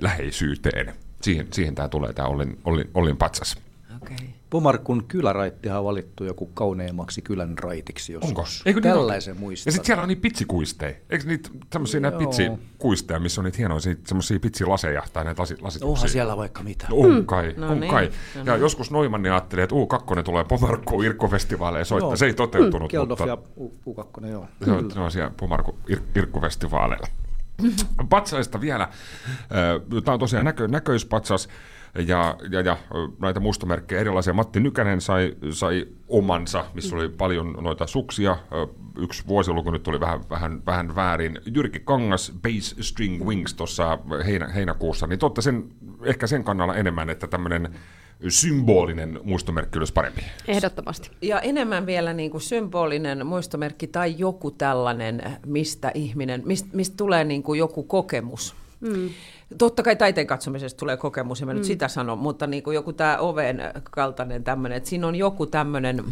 läheisyyteen. 0.00 0.94
Siihen, 1.22 1.48
siihen 1.52 1.74
tämä 1.74 1.88
tulee, 1.88 2.12
tämä 2.12 2.28
Ollin, 2.28 2.58
Ollin, 2.64 2.90
Ollin 2.94 3.16
patsas. 3.16 3.56
Okei. 3.96 4.16
Okay. 4.16 4.26
Pomarkun 4.50 5.04
kyläraittihan 5.08 5.78
on 5.78 5.84
valittu 5.84 6.24
joku 6.24 6.46
kauneimmaksi 6.46 7.22
kylän 7.22 7.58
raitiksi 7.58 8.12
joskus. 8.12 8.28
Onko? 8.30 8.46
Eikö 8.66 8.80
niin 8.80 8.92
Tällaisen 8.94 9.32
ole? 9.32 9.40
muistan. 9.40 9.68
Ja 9.68 9.72
sitten 9.72 9.86
siellä 9.86 10.02
on 10.02 10.08
niitä 10.08 10.22
pitsikuisteja. 10.22 10.94
Eikö 11.10 11.24
niitä 11.26 11.50
tämmöisiä 11.70 12.00
näitä 12.00 12.18
pitsikuisteja, 12.18 13.20
missä 13.20 13.40
on 13.40 13.44
niitä 13.44 13.58
hienoja 13.58 13.80
semmoisia 13.80 14.40
pitsilaseja 14.40 15.02
tai 15.12 15.24
näitä 15.24 15.42
lasi, 15.42 15.56
lasituksia? 15.60 15.92
Onhan 15.92 16.08
siellä 16.08 16.36
vaikka 16.36 16.62
mitä. 16.62 16.86
No, 16.90 16.96
on 16.96 17.26
kai, 17.26 17.54
No 17.56 17.68
on 17.68 17.80
niin. 17.80 17.90
kai. 17.92 18.10
No 18.34 18.42
Ja 18.44 18.56
joskus 18.56 18.90
Noimanni 18.90 19.28
ajatteli, 19.28 19.62
että 19.62 19.74
U2 19.74 20.22
tulee 20.22 20.44
Pomarkkuun 20.44 21.04
Irkko-festivaaleja 21.04 21.84
soittaa. 21.84 22.08
Joo. 22.10 22.16
Se 22.16 22.26
ei 22.26 22.34
toteutunut, 22.34 22.90
Keldof 22.90 23.18
mutta... 23.18 23.32
ja 23.32 23.38
U- 23.56 23.74
U2, 24.20 24.26
joo. 24.26 24.46
Se 24.64 24.70
on, 24.70 24.88
ne 24.94 25.00
on 25.00 25.10
siellä 25.10 25.30
Pomarku 25.36 25.78
Ir- 25.88 26.02
Irkkufestivaaleilla. 26.14 27.06
Patsaista 28.08 28.60
vielä. 28.60 28.88
Tämä 30.04 30.12
on 30.14 30.20
tosiaan 30.20 30.44
näkö, 30.44 30.68
näköispatsas 30.68 31.48
ja, 32.06 32.36
ja, 32.50 32.60
ja 32.60 32.76
näitä 33.20 33.40
muistomerkkejä 33.40 34.00
erilaisia. 34.00 34.32
Matti 34.32 34.60
Nykänen 34.60 35.00
sai, 35.00 35.36
sai 35.50 35.86
omansa, 36.08 36.64
missä 36.74 36.96
oli 36.96 37.08
paljon 37.08 37.52
noita 37.60 37.86
suksia. 37.86 38.36
Yksi 38.98 39.26
vuosiluku 39.26 39.70
nyt 39.70 39.82
tuli 39.82 40.00
vähän, 40.00 40.20
vähän, 40.30 40.66
vähän 40.66 40.96
väärin. 40.96 41.40
Jyrki 41.54 41.80
Kangas, 41.80 42.32
Bass 42.42 42.76
String 42.80 43.24
Wings 43.24 43.54
tuossa 43.54 43.98
heinä, 44.26 44.48
heinäkuussa, 44.48 45.06
niin 45.06 45.18
totta 45.18 45.42
sen, 45.42 45.64
ehkä 46.04 46.26
sen 46.26 46.44
kannalla 46.44 46.74
enemmän, 46.74 47.10
että 47.10 47.26
tämmöinen 47.26 47.74
symbolinen 48.28 49.20
muistomerkki 49.24 49.78
olisi 49.78 49.92
parempi. 49.92 50.22
Ehdottomasti. 50.48 51.10
Ja 51.22 51.40
enemmän 51.40 51.86
vielä 51.86 52.12
niin 52.12 52.30
kuin 52.30 52.40
symbolinen 52.40 53.26
muistomerkki 53.26 53.86
tai 53.86 54.14
joku 54.18 54.50
tällainen, 54.50 55.22
mistä 55.46 55.90
ihminen, 55.94 56.42
mistä, 56.44 56.68
mistä 56.72 56.96
tulee 56.96 57.24
niin 57.24 57.42
kuin 57.42 57.58
joku 57.58 57.82
kokemus. 57.82 58.54
Mm. 58.80 59.08
Totta 59.58 59.82
kai 59.82 59.96
taiteen 59.96 60.26
katsomisesta 60.26 60.78
tulee 60.78 60.96
kokemus, 60.96 61.40
en 61.40 61.46
mä 61.46 61.52
mm. 61.52 61.56
nyt 61.56 61.64
sitä 61.64 61.88
sano, 61.88 62.16
mutta 62.16 62.46
niin 62.46 62.62
kuin 62.62 62.74
joku 62.74 62.92
tämä 62.92 63.18
oven 63.18 63.62
kaltainen 63.90 64.44
tämmöinen, 64.44 64.76
että 64.76 64.88
siinä 64.88 65.06
on 65.06 65.14
joku 65.14 65.46
tämmöinen, 65.46 66.04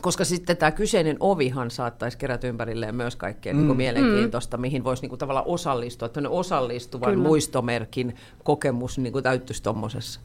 koska 0.00 0.24
sitten 0.24 0.56
tämä 0.56 0.70
kyseinen 0.70 1.16
ovihan 1.20 1.70
saattaisi 1.70 2.18
kerätä 2.18 2.46
ympärilleen 2.46 2.94
myös 2.94 3.16
kaikkea 3.16 3.52
mm. 3.52 3.58
niin 3.58 3.66
kuin 3.66 3.76
mielenkiintoista, 3.76 4.56
mihin 4.56 4.84
voisi 4.84 5.02
niin 5.02 5.10
kuin 5.10 5.18
tavallaan 5.18 5.46
osallistua. 5.46 6.08
Tämmöinen 6.08 6.38
osallistuvan 6.38 7.10
Kyllä. 7.10 7.28
muistomerkin 7.28 8.14
kokemus 8.44 8.98
niin 8.98 9.12
kuin 9.12 9.22
täyttyisi 9.22 9.62
tuommoisessa. 9.62 10.20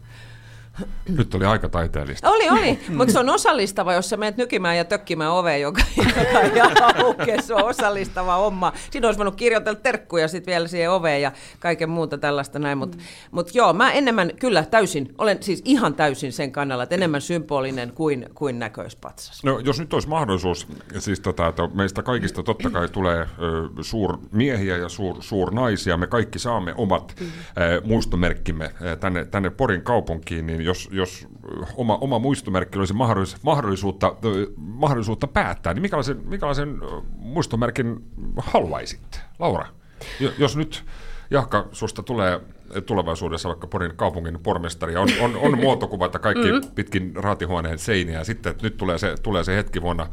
Nyt 1.09 1.35
oli 1.35 1.45
aika 1.45 1.69
taiteellista. 1.69 2.29
Oli, 2.29 2.49
oli, 2.49 2.79
mutta 2.97 3.13
se 3.13 3.19
on 3.19 3.29
osallistava, 3.29 3.93
jos 3.93 4.09
sä 4.09 4.17
menet 4.17 4.37
nykimään 4.37 4.77
ja 4.77 4.85
tökkimään 4.85 5.31
oveen, 5.31 5.61
joka, 5.61 5.81
joka 5.97 6.39
ei 6.39 6.61
auke, 6.95 7.41
se 7.41 7.53
on 7.53 7.63
osallistava 7.63 8.35
homma. 8.35 8.73
Siinä 8.91 9.07
olisi 9.07 9.17
voinut 9.17 9.35
kirjoitella 9.35 9.79
terkkuja 9.83 10.27
sitten 10.27 10.51
vielä 10.51 10.67
siihen 10.67 10.91
oveen 10.91 11.21
ja 11.21 11.31
kaiken 11.59 11.89
muuta 11.89 12.17
tällaista 12.17 12.59
näin, 12.59 12.77
mutta 12.77 12.97
mm. 12.97 13.03
mut 13.31 13.55
joo, 13.55 13.73
mä 13.73 13.91
enemmän 13.91 14.31
kyllä 14.39 14.63
täysin, 14.63 15.15
olen 15.17 15.43
siis 15.43 15.61
ihan 15.65 15.95
täysin 15.95 16.31
sen 16.31 16.51
kannalla, 16.51 16.83
että 16.83 16.95
enemmän 16.95 17.21
symbolinen 17.21 17.91
kuin, 17.91 18.29
kuin 18.35 18.59
näköispatsas. 18.59 19.43
No, 19.43 19.59
jos 19.59 19.79
nyt 19.79 19.93
olisi 19.93 20.09
mahdollisuus, 20.09 20.67
siis 20.99 21.19
tota, 21.19 21.47
että 21.47 21.69
meistä 21.73 22.03
kaikista 22.03 22.43
totta 22.43 22.69
kai 22.69 22.89
tulee 22.89 23.27
suurmiehiä 23.81 24.77
ja 24.77 24.89
suur, 24.89 25.15
suurnaisia, 25.19 25.97
me 25.97 26.07
kaikki 26.07 26.39
saamme 26.39 26.73
omat 26.77 27.15
ö, 27.19 27.81
muistomerkkimme 27.85 28.71
tänne, 28.99 29.25
tänne 29.25 29.49
Porin 29.49 29.81
kaupunkiin, 29.81 30.47
niin 30.47 30.60
jos, 30.63 30.89
jos 30.91 31.27
oma, 31.75 31.97
oma 32.01 32.19
muistomerkki 32.19 32.79
olisi 32.79 32.93
mahdollis, 32.93 33.43
mahdollisuutta, 33.43 34.15
mahdollisuutta 34.57 35.27
päättää, 35.27 35.73
niin 35.73 35.81
mikälaisen, 35.81 36.21
mikälaisen 36.25 36.79
muistomerkin 37.17 38.05
haluaisit? 38.37 39.21
Laura, 39.39 39.67
jo- 40.19 40.31
jos 40.37 40.57
nyt 40.57 40.85
Jahka, 41.31 41.67
susta 41.71 42.03
tulee 42.03 42.41
tulevaisuudessa 42.85 43.49
vaikka 43.49 43.67
Porin 43.67 43.95
kaupungin 43.95 44.39
pormestari, 44.43 44.95
on, 44.95 45.09
on, 45.21 45.35
on 45.35 45.57
muotokuvat 45.63 46.13
ja 46.13 46.19
kaikki 46.19 46.51
mm-hmm. 46.51 46.71
pitkin 46.75 47.11
raatihuoneen 47.15 47.79
seiniä, 47.79 48.17
ja 48.17 48.23
sitten 48.23 48.51
että 48.51 48.63
nyt 48.63 48.77
tulee 48.77 48.97
se, 48.97 49.15
tulee 49.23 49.43
se 49.43 49.55
hetki 49.55 49.81
vuonna 49.81 50.07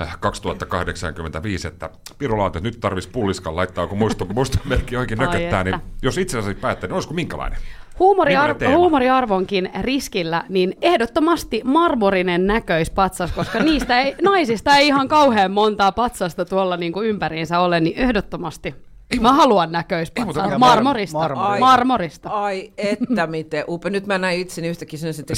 äh, 0.00 0.20
2085, 0.20 1.68
että 1.68 1.90
Piru 2.18 2.38
Laate, 2.38 2.60
nyt 2.60 2.80
tarvitsisi 2.80 3.12
pulliskan 3.12 3.56
laittaa, 3.56 3.86
kun 3.86 3.98
muisto, 3.98 4.24
muistomerkki 4.34 4.96
oikein 4.96 5.20
Ai 5.20 5.26
nököttää, 5.26 5.64
niin 5.64 5.74
että. 5.74 5.86
jos 6.02 6.18
itse 6.18 6.38
asiassa 6.38 6.60
päättää, 6.60 6.88
niin 6.88 6.94
olisiko 6.94 7.14
minkälainen? 7.14 7.58
Huumoriar- 7.98 8.28
Millainen 8.28 8.56
teema? 8.56 8.76
huumoriarvonkin 8.76 9.70
riskillä, 9.80 10.44
niin 10.48 10.76
ehdottomasti 10.82 11.60
marmorinen 11.64 12.46
näköispatsas, 12.46 13.32
koska 13.32 13.58
niistä 13.60 14.00
ei, 14.00 14.14
naisista 14.22 14.76
ei 14.76 14.86
ihan 14.86 15.08
kauhean 15.08 15.50
montaa 15.50 15.92
patsasta 15.92 16.44
tuolla 16.44 16.76
niin 16.76 16.92
kuin 16.92 17.08
ympäriinsä 17.08 17.58
ole, 17.60 17.80
niin 17.80 17.98
ehdottomasti. 17.98 18.74
Mä 19.20 19.32
haluan 19.32 19.68
Ei, 19.68 19.72
näköispatsas. 19.72 20.26
mutta- 20.26 20.50
Ja 20.50 20.58
Marmorista. 20.58 21.18
marmorista. 21.18 21.50
Ai. 21.52 21.60
Marmorista. 21.60 22.28
Ai 22.28 22.72
että 22.78 23.26
miten 23.26 23.64
upea. 23.68 23.90
Nyt 23.90 24.06
mä 24.06 24.18
näin 24.18 24.40
itseni 24.40 24.68
yhtäkkiä 24.68 24.98
sen 24.98 25.14
sitten. 25.14 25.36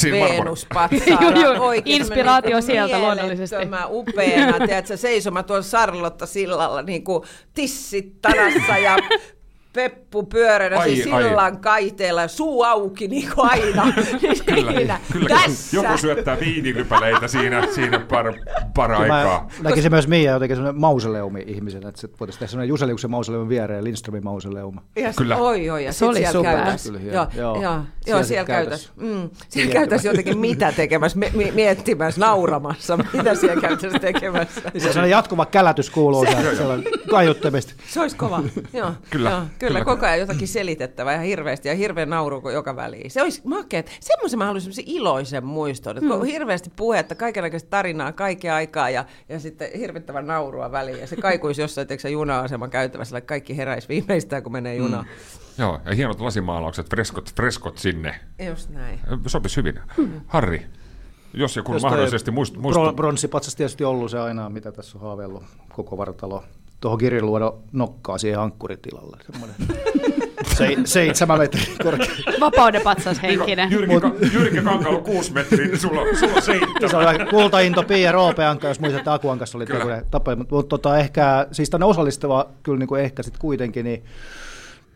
Oikein 1.61 1.83
Inspiraatio 2.01 2.61
sieltä 2.61 2.99
luonnollisesti. 2.99 3.57
mielettömän 3.57 3.89
upeana, 3.91 4.67
tiedätkö, 4.67 4.97
seisoma 4.97 5.43
tuolla 5.43 5.63
Sarlotta 5.63 6.27
sillalla, 6.27 6.83
niin 6.83 7.05
kuin 7.05 7.23
tissit 7.55 8.21
tarassa 8.23 8.79
ja 8.79 8.97
Peppu 9.77 10.23
pyöränä 10.23 10.79
Ai, 10.79 10.91
siis 10.95 11.07
ai. 11.13 11.23
sillan 11.23 11.59
kaiteella, 11.61 12.29
suu 12.29 12.63
auki 12.63 13.09
niin 13.09 13.31
kuin 13.35 13.51
aina. 13.51 13.93
Kyllä, 14.47 14.73
Siinä. 14.73 15.01
kyllä 15.13 15.29
Tässä. 15.29 15.77
joku 15.77 15.97
syöttää 15.99 16.41
viinirypäleitä 16.41 17.29
siinä, 17.29 17.67
siinä 17.75 17.99
par, 17.99 18.33
par 18.75 18.91
Mä 19.07 19.45
näkisin 19.63 19.93
myös 19.93 20.09
Mia 20.09 20.33
jotenkin 20.33 20.57
sellainen 20.57 20.81
mausoleumi 20.81 21.45
ihmisenä, 21.47 21.89
että 21.89 22.01
se 22.01 22.09
voitaisiin 22.21 22.39
tehdä 22.39 22.51
sellainen 22.51 22.69
Juseliuksen 22.69 23.11
mausoleumin 23.11 23.49
viereen 23.49 23.85
Lindströmin 23.85 24.25
mausoleuma. 24.25 24.83
Ja 24.97 25.13
Kyllä. 25.17 25.37
Oi, 25.37 25.71
oi, 25.71 25.85
ja 25.85 25.93
Se 25.93 26.05
oli 26.05 26.17
siellä 26.17 26.33
super. 26.33 26.53
käytäs. 26.57 26.83
Kyllä. 26.85 27.01
Joo, 27.01 27.27
Joo. 27.37 27.55
joo, 27.55 27.63
joo, 27.63 27.83
Siellä 28.05 28.23
siellä 28.23 28.47
käytäs. 28.47 28.93
käytäs. 28.97 29.15
Mm, 29.23 29.31
siellä 29.49 29.73
käytäs 29.73 30.05
jotenkin 30.05 30.39
mitä 30.39 30.73
tekemässä, 30.73 31.19
mi- 31.19 31.31
mi- 31.35 31.53
miettimässä, 31.55 32.21
nauramassa, 32.21 32.97
mitä 33.13 33.35
siellä 33.35 33.61
käytäs 33.61 33.93
tekemässä. 34.01 34.61
Se 34.73 34.81
sellainen 34.81 35.11
jatkuva 35.11 35.47
kälätys 35.47 35.91
kuuluu 35.91 36.25
sieltä, 36.27 36.55
sellainen 36.57 36.87
kaiuttamista. 37.11 37.73
Se 37.89 38.01
olisi 38.01 38.17
kova. 38.17 38.43
Joo, 38.73 38.91
Kyllä, 39.11 39.31
joo, 39.31 39.41
kyllä, 39.59 39.66
kyllä. 39.73 39.85
koko 39.85 40.07
ajan 40.07 40.19
jotakin 40.19 40.49
selitettävää 40.49 41.15
ihan 41.15 41.27
hirveästi 41.27 41.69
ja 41.69 41.75
hirveän 41.75 42.11
nauru 42.11 42.41
kuin 42.41 42.55
joka 42.55 42.77
väliin. 42.77 43.11
Se 43.11 43.23
olisi 43.23 43.43
makeet. 43.45 43.91
Semmoisen 44.01 44.39
mä 44.39 44.45
haluaisin 44.47 44.73
semmoisen 44.73 44.95
iloisen 44.97 45.45
muiston, 45.45 45.97
että 45.97 46.09
kun 46.09 46.21
on 46.21 46.27
hirveästi 46.27 46.73
puhetta, 46.77 47.15
kaikenlaista 47.15 47.71
tarinaa 47.71 48.13
kaiken 48.13 48.53
aikaa 48.53 48.91
ja, 48.91 49.05
ja 49.29 49.41
sitten 49.41 49.69
hirvittävän 49.79 50.27
naurua 50.27 50.73
väliin. 50.73 51.01
Ja 51.01 51.07
se 51.07 51.17
kaikuisi 51.17 51.61
jossain 51.61 51.87
teksä 51.87 52.09
juna-aseman 52.09 52.71
käytävässä, 52.71 53.19
että 53.19 53.29
kaikki 53.29 53.57
heräisi 53.57 53.89
viimeistään, 53.89 54.43
kun 54.43 54.53
menee 54.53 54.77
junaan. 54.77 55.05
Mm. 55.05 55.11
Joo, 55.59 55.81
ja 55.85 55.95
hienot 55.95 56.21
lasimaalaukset, 56.21 56.91
freskot, 56.91 57.35
freskot 57.35 57.79
sinne. 57.79 58.21
Just 58.49 58.71
näin. 58.71 59.01
Sopisi 59.27 59.57
hyvin. 59.57 59.81
Harri, 60.27 60.67
jos 61.35 61.57
joku 61.57 61.73
Jos 61.73 61.83
mahdollisesti 61.83 62.31
muistuu. 62.31 62.93
Bronssipatsas 62.97 63.55
tietysti 63.55 63.85
ollut 63.85 64.11
se 64.11 64.19
aina, 64.19 64.51
mitä 64.51 64.73
tässä 64.73 64.99
on 64.99 65.03
haaveillut 65.03 65.45
koko 65.73 65.97
vartalo. 65.97 66.45
Tuohon 66.81 66.99
kirjaluoda 66.99 67.53
nokkaa 67.73 68.19
siihen 68.19 68.41
ankkuritilalle. 68.41 69.17
Semmoinen 69.33 69.57
se, 70.57 70.77
seitsemän 70.85 71.39
metriä 71.39 71.65
korkea. 71.83 72.07
Vapauden 72.41 72.83
patsas 72.83 73.23
henkinen. 73.23 73.71
Jyrki, 73.71 74.01
Ka- 74.01 74.13
Jyrki 74.33 74.63
Kankalo 74.63 75.01
6 75.01 75.33
metriä, 75.33 75.67
niin 75.67 75.79
sulla, 75.81 76.01
on- 76.01 76.17
sulla 76.17 76.33
on 76.35 76.43
Se 76.43 76.47
seitsemän. 76.81 77.21
on 77.21 77.27
kultainto 77.31 77.83
Pii 77.83 78.03
ja 78.03 78.13
Roope 78.13 78.45
Anka, 78.45 78.69
jos 78.69 78.81
muistatte 78.81 79.11
Akuan 79.11 79.39
kanssa 79.39 79.59
oli 79.59 79.67
Kyllä. 79.67 79.79
tämmöinen 79.79 80.07
tapa. 80.11 80.37
Mutta 80.37 80.55
mut, 80.55 80.69
tota, 80.69 80.99
ehkä, 80.99 81.47
siis 81.53 81.71
tänne 81.71 81.87
osallistava 81.87 82.47
kyllä 82.63 82.79
niin 82.79 82.89
kuin 82.89 83.01
ehkä 83.03 83.23
sitten 83.23 83.41
kuitenkin 83.41 83.85
niin 83.85 84.05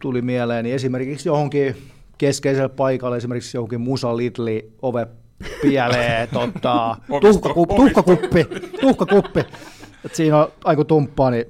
tuli 0.03 0.23
mieleen 0.23 0.64
niin 0.64 0.75
esimerkiksi 0.77 1.29
johonkin 1.29 1.77
keskeiselle 2.19 2.69
paikalle, 2.69 3.16
esimerkiksi 3.16 3.57
johonkin 3.57 3.81
Musa 3.81 4.16
Lidli 4.16 4.73
ove 4.83 5.07
pieleen, 5.62 6.29
tota, 6.33 6.97
Ovisto- 7.11 7.21
tuhkakup, 7.21 7.71
ovisto. 7.71 8.03
tuhkakuppi, 8.03 8.47
tuhkakuppi. 8.81 9.40
Et 10.05 10.14
siinä 10.14 10.37
on 10.38 10.49
aiku 10.64 10.85
tumppaa, 10.85 11.31
niin 11.31 11.45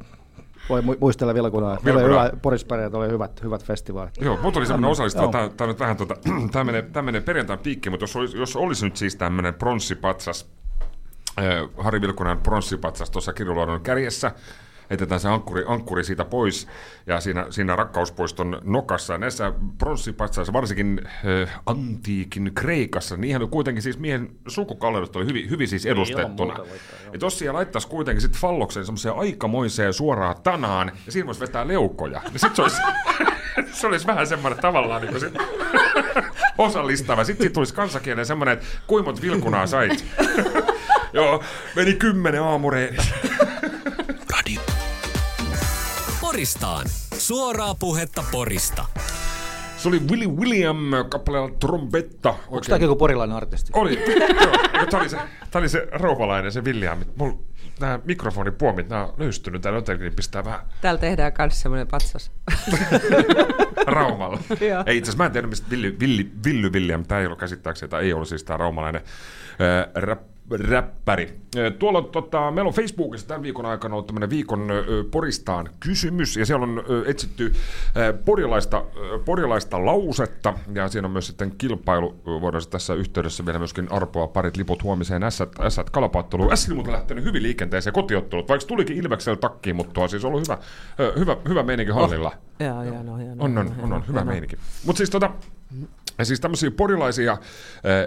voi 0.71 0.81
mu- 0.81 0.97
muistella 1.01 1.35
Vilkunaa. 1.35 1.79
Oli 1.93 2.03
hyvä, 2.03 2.31
Porispäreet 2.43 2.95
oli 2.95 3.09
hyvät, 3.09 3.43
hyvät 3.43 3.65
festivaalit. 3.65 4.15
Joo, 4.21 4.39
mutta 4.43 4.59
oli 4.59 4.67
semmoinen 4.67 4.91
osallistava, 4.91 5.25
Joo. 5.25 5.33
tämä, 5.33 5.49
tämä 5.49 5.69
nyt 5.69 5.81
vähän 5.81 5.97
tota, 6.03 6.15
tämä 6.53 6.65
menee, 6.65 6.83
tämä 6.83 7.03
menee 7.03 7.21
perjantain 7.21 7.59
piikkiin, 7.59 7.93
mutta 7.93 8.05
jos 8.05 8.17
olisi, 8.17 8.39
jos 8.39 8.57
olisi 8.57 8.85
nyt 8.85 8.97
siis 8.97 9.17
tämmöinen 9.17 9.55
pronssipatsas, 9.55 10.51
äh, 11.39 11.45
Harri 11.79 12.01
Vilkunan 12.01 12.39
pronssipatsas 12.39 13.11
tuossa 13.11 13.33
kirjoluodon 13.33 13.81
kärjessä, 13.81 14.33
heitetään 14.91 15.21
se 15.21 15.29
ankkuri, 15.29 15.65
ankkuri 15.67 16.05
siitä 16.05 16.25
pois 16.25 16.69
ja 17.07 17.21
siinä, 17.21 17.47
siinä 17.51 17.77
rakkauspuiston 17.77 18.61
nokassa. 18.65 19.19
Näissä 19.19 19.53
pronssipatsaissa, 19.79 20.53
varsinkin 20.53 21.01
äh, 21.07 21.61
antiikin 21.67 22.53
Kreikassa, 22.55 23.17
niin 23.17 23.31
ihan 23.31 23.49
kuitenkin 23.49 23.83
siis 23.83 23.99
miehen 23.99 24.31
sukukalleudesta 24.49 25.19
oli 25.19 25.27
hyvin, 25.27 25.51
hyvin 25.51 25.69
siis 25.69 25.87
edustettuna. 25.87 26.57
Ja 27.13 27.19
tossa 27.19 27.39
siellä 27.39 27.57
laittaisi 27.57 27.89
kuitenkin 27.89 28.23
sit 28.23 28.37
falloksen 28.37 28.85
semmoiseen 28.85 29.15
aikamoiseen 29.15 29.93
suoraan 29.93 30.37
tanaan, 30.43 30.93
ja 31.07 31.13
siinä 31.13 31.27
voisi 31.27 31.41
vetää 31.41 31.69
leukoja. 31.69 32.23
Ja 32.33 32.39
sit 32.39 32.57
se 32.57 32.63
olisi, 32.63 32.83
se 33.81 33.87
olisi 33.87 34.07
vähän 34.07 34.27
semmoinen 34.27 34.63
tavallaan 34.63 35.03
niin 35.03 35.11
kuin 35.11 35.21
sit, 35.21 35.35
osallistava. 36.59 37.25
Sitten 37.25 37.45
siitä 37.45 37.55
tulisi 37.55 37.75
kansakielen 37.75 38.27
semmoinen, 38.27 38.53
että 38.53 38.67
kuinka 38.87 39.11
monta 39.11 39.23
vilkunaa 39.23 39.67
sait. 39.67 40.05
Joo, 41.13 41.43
meni 41.77 41.95
kymmenen 41.95 42.43
aamureenissä. 42.43 43.15
Poristaan. 46.41 46.87
Suoraa 47.19 47.75
puhetta 47.75 48.25
Porista. 48.33 48.85
Se 49.77 49.89
oli 49.89 50.01
Willy 50.11 50.27
William 50.27 50.77
kappaleella 51.09 51.51
Trombetta. 51.61 52.31
Onko 52.31 52.61
tämäkin 52.61 52.87
joku 52.87 52.97
porilainen 52.97 53.37
artisti? 53.37 53.73
Oli, 53.75 53.99
joo. 54.45 54.87
Tämä 54.91 55.01
oli 55.01 55.09
se, 55.09 55.19
oli 55.55 55.69
se 55.69 55.89
rouvalainen, 55.93 56.53
se 56.53 56.65
William. 56.65 56.99
Mulla 57.17 57.39
nämä 57.81 58.01
mikrofonipuomit, 58.05 58.89
nämä 58.89 59.05
on 59.05 59.15
löystynyt 59.19 59.63
täällä 59.63 59.79
jotenkin, 59.79 60.05
niin 60.05 60.17
pistää 60.17 60.45
vähän 60.45 60.61
Täällä 60.81 61.01
tehdään 61.01 61.33
myös 61.39 61.61
semmoinen 61.61 61.87
patsas. 61.87 62.31
Raumalla. 63.87 64.39
Ei 64.87 64.97
itse 64.97 65.09
asiassa 65.09 65.17
mä 65.17 65.27
en 65.27 65.33
tiedä, 65.33 65.47
mistä 65.47 65.71
Villi, 65.71 65.97
Villi, 66.01 66.31
Villy 66.45 66.71
William, 66.71 67.05
tämä 67.05 67.21
ei 67.21 67.27
ollut 67.27 67.39
käsittääkseni, 67.39 67.91
tai 67.91 68.05
ei 68.05 68.13
ollut 68.13 68.29
siis 68.29 68.45
tämä 68.45 68.57
raumalainen 68.57 69.03
äh, 69.05 70.03
rap, 70.03 70.21
räppäri. 70.51 71.41
Tuolla 71.79 71.99
on, 71.99 72.05
tota, 72.05 72.51
meillä 72.51 72.69
on 72.69 72.75
Facebookissa 72.75 73.29
tämän 73.29 73.43
viikon 73.43 73.67
aikana 73.67 73.95
ollut 73.95 74.07
tämmöinen 74.07 74.31
viikon 74.31 74.71
ö, 74.71 75.05
Poristaan 75.11 75.69
kysymys, 75.81 76.37
ja 76.37 76.47
siellä 76.47 76.63
on 76.63 76.85
ö, 76.91 77.05
etsitty 77.07 77.53
ö, 77.97 78.13
porilaista, 78.25 78.85
ö, 78.97 79.19
porilaista 79.25 79.87
lausetta, 79.87 80.55
ja 80.75 80.89
siinä 80.89 81.07
on 81.07 81.13
myös 81.13 81.27
sitten 81.27 81.55
kilpailu, 81.59 82.21
voidaan 82.25 82.63
tässä 82.71 82.95
yhteydessä 82.95 83.47
vielä 83.47 83.59
myöskin 83.59 83.93
arpoa 83.93 84.27
parit 84.27 84.57
liput 84.57 84.83
huomiseen 84.83 85.23
Ässät, 85.23 85.61
Ässät 85.61 85.91
kalapaatteluun. 85.91 86.53
Ässät 86.53 86.75
muuten 86.75 86.93
lähtenyt 86.93 87.25
hyvin 87.25 87.43
liikenteeseen 87.43 87.95
kotiottelut, 87.95 88.49
vaikka 88.49 88.67
tulikin 88.67 88.97
Ilveksellä 88.97 89.37
takkiin, 89.37 89.77
mutta 89.77 89.93
tuo 89.93 90.09
siis 90.09 90.25
ollut 90.25 90.43
hyvä, 90.43 90.59
ö, 91.01 91.13
hyvä, 91.19 91.37
hyvä 91.49 91.63
meininki 91.63 91.93
hallilla. 91.93 92.33
Joo, 92.61 92.83
joo, 92.83 93.03
no, 93.03 93.21
joo, 93.21 93.35
On, 93.39 93.59
on, 93.59 93.75
on, 93.83 93.93
on 93.93 94.05
hyvä 94.09 94.25
meininki. 94.25 94.57
Mutta 94.87 94.99
siis 94.99 95.11
tota, 95.11 95.31
ja 96.19 96.25
siis 96.25 96.41
tämmöisiä 96.41 96.71
porilaisia 96.71 97.33
äh, 97.33 97.39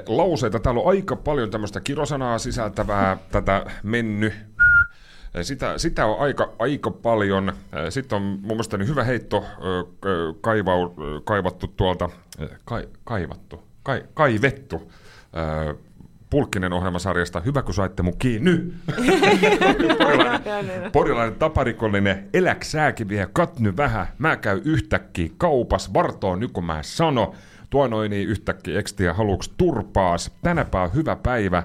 lauseita, 0.07 0.59
täällä 0.59 0.81
on 0.81 0.89
aika 0.89 1.15
paljon 1.15 1.51
tämmöistä 1.51 1.79
kirosanaa 1.81 2.39
sisältävää 2.39 3.17
tätä 3.31 3.65
menny. 3.83 4.27
Äh, 4.27 5.41
Sitä, 5.41 5.77
sitä 5.77 6.05
on 6.05 6.19
aika, 6.19 6.53
aika 6.59 6.91
paljon. 6.91 7.49
Äh, 7.49 7.55
Sitten 7.89 8.15
on 8.15 8.21
mun 8.21 8.41
mielestä 8.41 8.77
niin 8.77 8.87
hyvä 8.87 9.03
heitto 9.03 9.43
kaivau, 10.41 10.89
kaivattu 11.23 11.67
tuolta, 11.67 12.09
kai, 12.65 12.87
kaivattu, 13.03 13.63
kai, 13.83 14.03
kaivettu 14.13 14.91
Pulkkinen 16.33 16.73
ohjelmasarjasta. 16.73 17.39
Hyvä, 17.39 17.61
kun 17.61 17.73
saitte 17.73 18.03
mun 18.03 18.17
kiinni. 18.17 18.51
porilainen, 19.97 20.91
porilainen 20.91 21.35
taparikollinen. 21.35 22.29
Eläk 22.33 22.63
sääkin 22.63 23.09
vielä, 23.09 23.27
katny 23.33 23.77
vähän. 23.77 24.07
Mä 24.17 24.37
käy 24.37 24.61
yhtäkkiä 24.65 25.29
kaupas. 25.37 25.93
Vartoon 25.93 26.39
nyt 26.39 26.51
kun 26.51 26.65
mä 26.65 26.79
sano. 26.81 27.33
Tuo 27.73 27.87
noin 27.87 28.09
niin 28.09 28.29
yhtäkkiä 28.29 28.79
ekstiä 28.79 29.13
haluuks 29.13 29.49
turpaas. 29.57 30.31
Tänäpä 30.43 30.81
on 30.81 30.93
hyvä 30.93 31.15
päivä. 31.15 31.63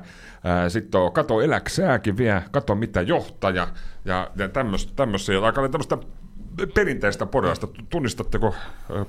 Sitten 0.69 1.01
on 1.01 1.13
kato 1.13 1.41
eläk 1.41 1.69
sääkin 1.69 2.17
vielä. 2.17 2.43
Kato 2.51 2.75
mitä 2.75 3.03
johtaja. 3.03 3.69
Ja, 4.05 4.31
ja 4.37 4.49
tämmöisiä. 4.97 5.41
Aika 5.41 5.69
tämmöistä 5.69 5.99
perinteistä 6.75 7.27
porilaista. 7.27 7.69
Tunnistatteko 7.91 8.55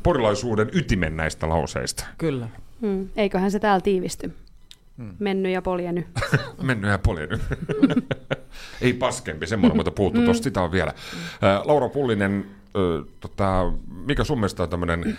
porilaisuuden 0.04 0.70
ytimen 0.74 1.18
näistä 1.18 1.50
lauseista? 1.50 2.06
Kyllä. 2.18 2.48
Hmm. 2.82 3.10
Eiköhän 3.16 3.52
se 3.52 3.60
täällä 3.60 3.82
tiivisty. 3.82 4.34
Mennyt 5.20 5.52
ja 5.52 5.62
poljeny. 5.62 6.08
Mennyt 6.62 6.92
ja 6.92 7.00
poljennut. 7.00 7.42
Ei 8.82 8.94
paskempi, 8.94 9.48
semmoinen, 9.48 9.76
mutta 9.78 9.92
puuttu 9.92 10.22
tuosta, 10.22 10.44
sitä 10.44 10.62
on 10.62 10.72
vielä. 10.72 10.94
Ää, 11.42 11.62
Laura 11.66 11.90
Pullinen, 11.90 12.46
ö, 12.76 13.04
tota, 13.20 13.72
mikä 14.06 14.24
sun 14.24 14.38
mielestä 14.40 14.64
on 14.64 14.70
tämmöinen 14.70 15.18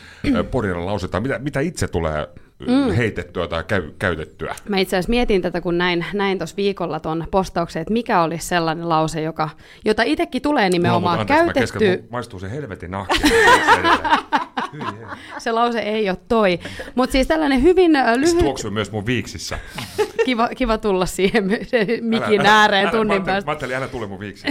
porilainen 0.51 0.87
lause, 0.87 1.09
tai 1.09 1.21
mitä, 1.21 1.39
mitä 1.39 1.61
itse 1.61 1.89
tulee 1.89 2.29
mm. 2.59 2.93
heitettyä 2.93 3.49
tai 3.49 3.65
käy, 3.65 3.91
käytettyä? 3.99 4.55
Mä 4.69 4.79
itse 4.79 4.97
asiassa 4.97 5.11
mietin 5.11 5.43
tätä, 5.43 5.61
kun 5.61 5.79
näin, 5.79 6.05
näin 6.15 6.39
tuossa 6.39 6.57
viikolla 6.57 7.01
tuon 7.01 7.25
postauksen, 7.31 7.83
että 7.83 7.93
mikä 7.93 8.23
olisi 8.23 8.47
sellainen 8.47 8.89
lause, 8.89 9.23
joka, 9.23 9.49
jota 9.85 10.03
itsekin 10.03 10.43
tulee 10.43 10.71
nimenomaan 10.71 11.17
No, 11.17 11.21
anteeksi, 11.21 11.45
mä 11.45 11.53
käytetty. 11.53 11.79
kesken, 11.79 12.01
mun 12.01 12.09
maistuu 12.11 12.41
se 12.41 12.51
helvetin 12.51 12.91
nahki. 12.91 13.21
Se 15.39 15.53
lause 15.53 15.79
ei 15.81 16.11
ole 16.11 16.19
toi. 16.29 16.59
Mutta 16.95 17.13
siis 17.13 17.27
tällainen 17.27 17.63
hyvin 17.63 17.93
Se 18.15 18.21
lyhyt, 18.21 18.39
tuoksuu 18.45 18.71
myös 18.71 18.93
mun 18.93 19.07
viiksissä. 19.07 19.59
kiva, 20.27 20.49
kiva 20.49 20.79
tulla 20.79 21.07
siihen 21.07 21.59
se 21.63 21.87
mikin 22.01 22.41
Älä- 22.41 22.61
ääreen 22.61 22.83
älä- 22.87 22.91
tunnin 22.97 23.19
mä 23.23 23.25
päästä. 23.27 23.49
Mä 23.49 23.53
ajattelin, 23.53 23.77
älä 23.77 23.89
tule 23.89 24.07
mun 24.07 24.21
viiksissä. 24.21 24.49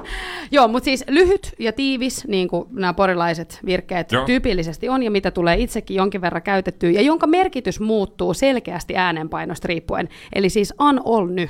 Joo, 0.50 0.68
mutta 0.68 0.84
siis 0.84 1.04
lyhyt 1.08 1.54
ja 1.58 1.72
tiivis, 1.72 2.26
niin 2.26 2.48
kuin 2.48 2.68
nämä 2.70 2.94
porilaiset 2.94 3.60
virkkeet 3.66 4.12
Joo. 4.12 4.24
tyypillisesti 4.24 4.88
on, 4.88 5.02
ja 5.02 5.10
mitä 5.10 5.30
tulee 5.30 5.56
itsekin 5.58 5.96
jonkin 5.96 6.20
verran 6.20 6.42
käytettyä, 6.42 6.90
ja 6.90 7.02
jonka 7.02 7.26
merkitys 7.26 7.80
muuttuu 7.80 8.34
selkeästi 8.34 8.96
äänenpainosta 8.96 9.68
riippuen. 9.68 10.08
Eli 10.34 10.48
siis 10.50 10.74
an 10.78 11.00
ol 11.04 11.26
ny. 11.26 11.48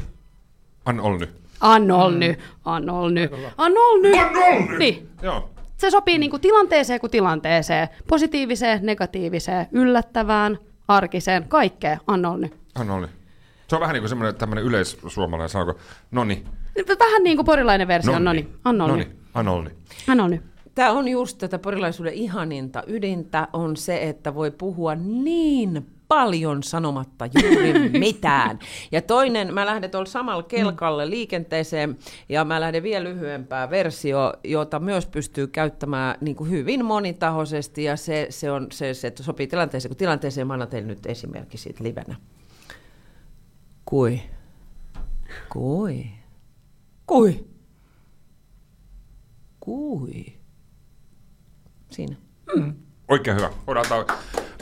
An 0.85 1.01
ol 1.01 1.19
nyt. 1.19 1.31
An 1.61 1.91
ol 1.91 2.11
ny. 2.11 2.37
An 2.65 2.91
ol 2.91 3.09
ny. 3.09 3.29
An 3.59 3.73
ol 3.77 4.01
ny. 4.01 4.13
An 4.17 4.37
ol 4.37 4.61
nyt! 4.69 4.79
Niin. 4.79 5.09
Joo. 5.23 5.51
Se 5.77 5.91
sopii 5.91 6.19
niin 6.19 6.31
kuin 6.31 6.43
tilanteeseen 6.43 7.01
kuin 7.01 7.11
tilanteeseen. 7.11 7.89
Positiiviseen, 8.09 8.87
negatiiviseen, 8.87 9.67
yllättävään, 9.73 10.59
arkiseen, 10.89 11.49
kaikkeen. 11.49 11.99
An 12.07 12.27
ol 12.27 12.37
ny. 12.37 12.51
An 12.75 12.91
ol 12.91 13.01
nyt. 13.01 13.11
Se 13.69 13.77
on 13.77 13.81
vähän 13.81 13.95
niin 13.95 14.03
kuin 14.03 14.09
semmoinen 14.09 14.35
tämmöinen 14.35 14.65
yleissuomalainen 14.65 15.49
sanoko, 15.49 15.79
noni, 16.11 16.45
Vähän 16.99 17.23
niin 17.23 17.37
kuin 17.37 17.47
porilainen 17.47 17.89
versio. 17.89 18.19
Noni, 18.19 18.49
an 18.65 18.81
ol 18.81 18.97
nyt. 18.97 19.17
An 19.35 19.49
ol 19.49 20.29
ny. 20.29 20.43
Tämä 20.75 20.91
on 20.91 21.09
just 21.09 21.39
tätä 21.39 21.59
porilaisuuden 21.59 22.13
ihaninta. 22.13 22.83
Ydintä 22.87 23.49
on 23.53 23.77
se, 23.77 24.03
että 24.03 24.35
voi 24.35 24.51
puhua 24.51 24.95
niin 24.95 25.87
paljon 26.09 26.63
sanomatta 26.63 27.27
juuri 27.27 27.89
mitään. 27.99 28.59
Ja 28.93 29.03
toinen, 29.03 29.55
mä 29.55 29.67
lähden 29.67 29.91
tuolla 29.91 30.07
samalla 30.07 30.43
kelkalle 30.43 31.11
liikenteeseen, 31.11 31.99
ja 32.29 32.45
mä 32.45 32.61
lähden 32.61 32.83
vielä 32.83 33.05
lyhyempää 33.05 33.71
versio, 33.71 34.33
jota 34.45 34.81
myös 34.81 35.07
pystyy 35.07 35.47
käyttämään 35.47 36.17
niin 36.21 36.37
kuin 36.37 36.51
hyvin 36.51 36.85
monitahoisesti, 36.85 37.85
ja 37.85 37.97
se, 37.97 38.27
se, 38.31 38.51
on, 38.51 38.67
se, 38.73 38.95
se 38.95 39.07
että 39.07 39.23
sopii 39.23 39.47
tilanteeseen. 39.47 39.91
Kun 39.91 39.97
tilanteeseen 39.97 40.47
mä 40.47 40.53
annan 40.53 40.69
teille 40.69 40.89
nyt 40.89 41.07
esimerkki 41.07 41.59
siitä 41.59 41.85
livenä. 41.85 42.17
Kui? 43.85 44.21
Kui? 45.53 46.07
Kui? 47.07 47.47
Kui? 49.61 50.25
Siinä. 51.91 52.17
Oikein 53.09 53.37
hyvä. 53.37 53.51
Odotetaan 53.67 54.05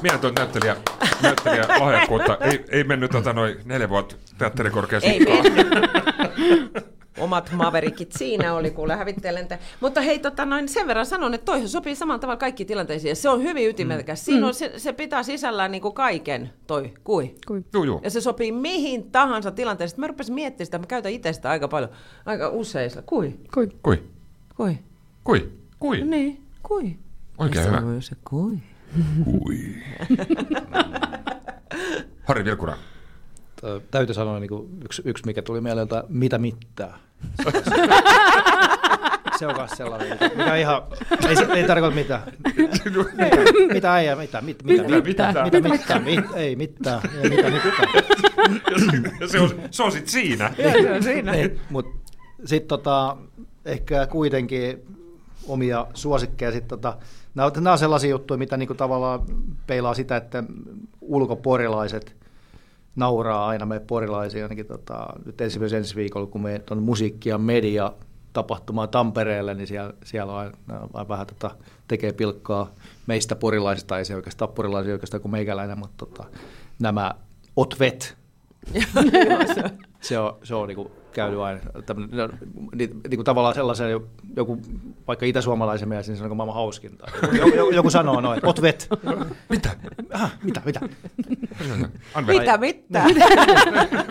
mieletön 0.02 0.34
näyttelijä, 0.34 0.76
näyttelijä 1.22 1.66
lahjakkuutta. 1.80 2.36
Ei, 2.40 2.64
ei 2.68 2.84
mennyt 2.84 3.10
tota, 3.10 3.32
noin 3.32 3.56
neljä 3.64 3.88
vuotta 3.88 4.16
mennyt. 4.38 5.04
Omat 7.18 7.50
maverikit 7.52 8.12
siinä 8.12 8.54
oli, 8.54 8.70
kuule 8.70 8.96
hävittelen. 8.96 9.48
te- 9.48 9.58
Mutta 9.80 10.00
hei, 10.00 10.18
tota, 10.18 10.44
noin, 10.44 10.68
sen 10.68 10.86
verran 10.86 11.06
sanon, 11.06 11.34
että 11.34 11.44
toihan 11.44 11.68
sopii 11.68 11.94
samalla 11.94 12.18
tavalla 12.18 12.36
kaikki 12.38 12.64
tilanteisiin. 12.64 13.08
Ja 13.08 13.14
se 13.16 13.28
on 13.28 13.42
hyvin 13.42 13.68
ytimekäs. 13.68 14.24
Siinä 14.24 14.46
on, 14.46 14.54
se, 14.54 14.72
se 14.76 14.92
pitää 14.92 15.22
sisällään 15.22 15.70
niin 15.70 15.82
kuin 15.82 15.94
kaiken 15.94 16.50
toi 16.66 16.94
kui. 17.04 17.34
Kui. 17.46 17.64
Juu, 17.74 17.84
juu. 17.84 18.00
Ja 18.04 18.10
se 18.10 18.20
sopii 18.20 18.52
mihin 18.52 19.10
tahansa 19.10 19.50
tilanteeseen. 19.50 20.00
Mä 20.00 20.06
rupesin 20.06 20.34
miettimään 20.34 20.66
sitä, 20.66 20.78
mä 20.78 20.86
käytän 20.86 21.12
itse 21.12 21.32
sitä 21.32 21.50
aika 21.50 21.68
paljon, 21.68 21.90
aika 22.26 22.48
usein. 22.48 22.90
Kui, 23.06 23.34
Kui. 23.54 23.68
Kui? 23.82 24.02
kui. 24.56 24.78
Kui? 25.24 25.52
Kui? 25.80 26.00
Niin, 26.04 26.42
kui. 26.62 26.96
Oikein 27.38 27.64
Ja 27.64 27.70
hyvä. 27.70 27.80
se 27.80 27.86
on 27.86 28.02
Se 28.02 28.16
kui. 28.30 28.58
Kui. 29.24 29.58
Harri 32.24 32.44
Vilkura. 32.44 32.76
Tö- 33.60 33.80
Täytyy 33.90 34.14
sanoa 34.14 34.40
niin 34.40 34.48
kuin 34.48 34.68
yksi, 34.84 35.02
yksi, 35.04 35.26
mikä 35.26 35.42
tuli 35.42 35.60
mieleen, 35.60 35.82
että 35.82 36.04
mitä 36.08 36.38
mittaa. 36.38 36.98
Se 39.38 39.46
on 39.46 39.54
myös 39.56 39.70
sellainen, 39.70 40.18
mikä- 40.36 40.54
ihan, 40.56 40.82
ei, 41.28 41.36
se- 41.36 41.46
ei 41.54 41.64
tarkoita 41.66 41.94
mitään. 41.94 42.22
Mitä, 42.56 43.38
mitä 43.72 43.98
ei, 44.00 44.16
mitä, 44.16 44.40
mit, 44.40 44.62
mitä, 44.64 44.82
Mitä, 44.82 45.00
mitä, 45.00 45.28
mitä? 45.28 45.44
mitä, 45.44 45.68
mitä, 45.68 45.98
mit, 46.00 46.24
ei 46.34 46.56
mitään, 46.56 47.00
ei 47.22 47.30
mitä 47.30 47.50
mitään. 47.50 48.04
Ja 49.20 49.28
se 49.28 49.40
on, 49.40 49.50
se 49.70 49.82
on 49.82 49.92
sit 49.92 50.08
siinä. 50.08 50.50
Ei, 51.34 51.58
mut 51.70 51.86
sitten 52.44 52.68
tota, 52.68 53.16
ehkä 53.64 54.06
kuitenkin 54.06 54.82
omia 55.48 55.86
suosikkeja. 55.94 56.52
Sit 56.52 56.68
tota, 56.68 56.96
nämä, 57.34 57.50
nämä 57.54 57.72
on 57.72 57.78
sellaisia 57.78 58.10
juttuja, 58.10 58.38
mitä 58.38 58.56
niinku 58.56 58.74
tavallaan 58.74 59.20
peilaa 59.66 59.94
sitä, 59.94 60.16
että 60.16 60.44
ulkoporilaiset 61.00 62.16
nauraa 62.96 63.46
aina 63.46 63.66
me 63.66 63.80
porilaisia. 63.80 64.44
Ainakin 64.44 64.66
tota, 64.66 65.06
nyt 65.26 65.40
esimerkiksi 65.40 65.76
ensi 65.76 65.96
viikolla, 65.96 66.26
kun 66.26 66.42
me 66.42 66.62
on 66.70 66.82
musiikki 66.82 67.28
ja 67.28 67.38
media 67.38 67.92
tapahtumaa 68.32 68.86
Tampereelle, 68.86 69.54
niin 69.54 69.66
siellä, 69.66 69.92
siellä 70.04 70.32
on 70.32 70.38
aina, 70.38 70.56
aina 70.94 71.08
vähän 71.08 71.26
tota, 71.26 71.50
tekee 71.88 72.12
pilkkaa 72.12 72.70
meistä 73.06 73.36
porilaisista, 73.36 73.98
ei 73.98 74.04
se 74.04 74.16
oikeastaan 74.16 74.52
porilaisia 74.52 74.92
oikeastaan 74.92 75.20
kuin 75.20 75.32
meikäläinen, 75.32 75.78
mutta 75.78 76.06
tota, 76.06 76.24
nämä 76.78 77.14
otvet, 77.56 78.16
se 80.00 80.18
on, 80.18 80.36
se 80.42 80.54
on 80.54 80.68
niinku 80.68 80.90
käynyt 81.14 81.40
aina 81.40 81.60
tämmönen, 81.86 82.16
no, 82.16 82.28
ni, 82.74 82.90
niinku 83.08 83.24
tavallaan 83.24 83.54
sellaisen 83.54 83.90
jo- 83.90 84.06
joku, 84.36 84.60
vaikka 85.06 85.26
itäsuomalaisen 85.26 85.88
mielestä, 85.88 86.12
niin 86.12 86.16
se 86.16 86.22
on 86.22 86.24
niinku 86.24 86.34
maailman 86.34 86.54
hauskinta. 86.54 87.06
Joku, 87.32 87.56
joku, 87.56 87.70
joku 87.70 87.90
sanoo 87.90 88.20
noin, 88.20 88.38
että 88.38 88.48
ot 88.48 88.62
vet. 88.62 88.88
Mitä? 89.48 89.76
Ah, 90.12 90.32
mitä, 90.42 90.62
mitä? 90.64 90.80
Mitä, 92.26 92.58
mitä? 92.58 93.04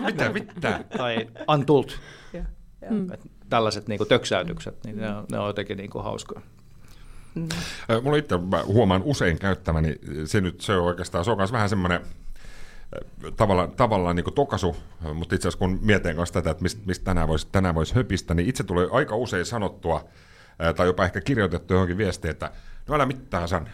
Mitä? 0.06 0.30
Mitä? 0.34 0.84
Tai 0.98 1.28
antult. 1.48 2.00
Mm. 2.90 3.12
Et 3.14 3.22
tällaiset 3.50 3.88
niinku 3.88 4.06
töksäytykset, 4.06 4.84
niin 4.86 4.98
ne 4.98 5.16
on, 5.16 5.26
ne 5.32 5.40
on 5.40 5.48
jotenkin 5.48 5.78
niinku 5.78 6.00
hauskoja. 6.00 6.42
Ö, 7.90 8.02
Mulla 8.02 8.18
itse 8.18 8.38
mä 8.38 8.64
huomaan 8.66 9.02
usein 9.06 9.40
käyttämäni, 9.40 9.96
se 10.26 10.42
nyt 10.42 10.62
se 10.62 10.74
on 10.76 10.84
oikeastaan, 10.84 11.26
se 11.26 11.32
on 11.32 11.38
myös 11.38 11.52
vähän 11.52 11.70
semmoinen 11.70 12.02
tavallaan, 13.38 13.72
tavallaan 13.72 14.16
niin 14.16 14.34
tokasu, 14.36 14.76
mutta 15.14 15.36
itse 15.36 15.48
asiassa 15.48 15.60
kun 15.60 15.80
mietin 15.82 16.16
kanssa 16.16 16.34
tätä, 16.34 16.52
että 16.52 16.64
mistä, 16.64 16.82
mistä 16.86 17.06
tänään 17.06 17.28
voisi 17.28 17.48
tänään 17.52 17.76
vois 17.76 17.94
höpistä, 17.94 18.34
niin 18.34 18.50
itse 18.50 18.64
tulee 18.64 18.88
aika 18.92 19.16
usein 19.16 19.46
sanottua, 19.46 20.06
tai 20.76 20.88
jopa 20.88 21.06
ehkä 21.06 21.22
kirjoitettu 21.22 21.74
johonkin 21.74 21.98
viestiin, 21.98 22.32
että 22.32 22.52
no 22.88 22.96
älä 22.96 23.06
mitään 23.06 23.48
san. 23.48 23.70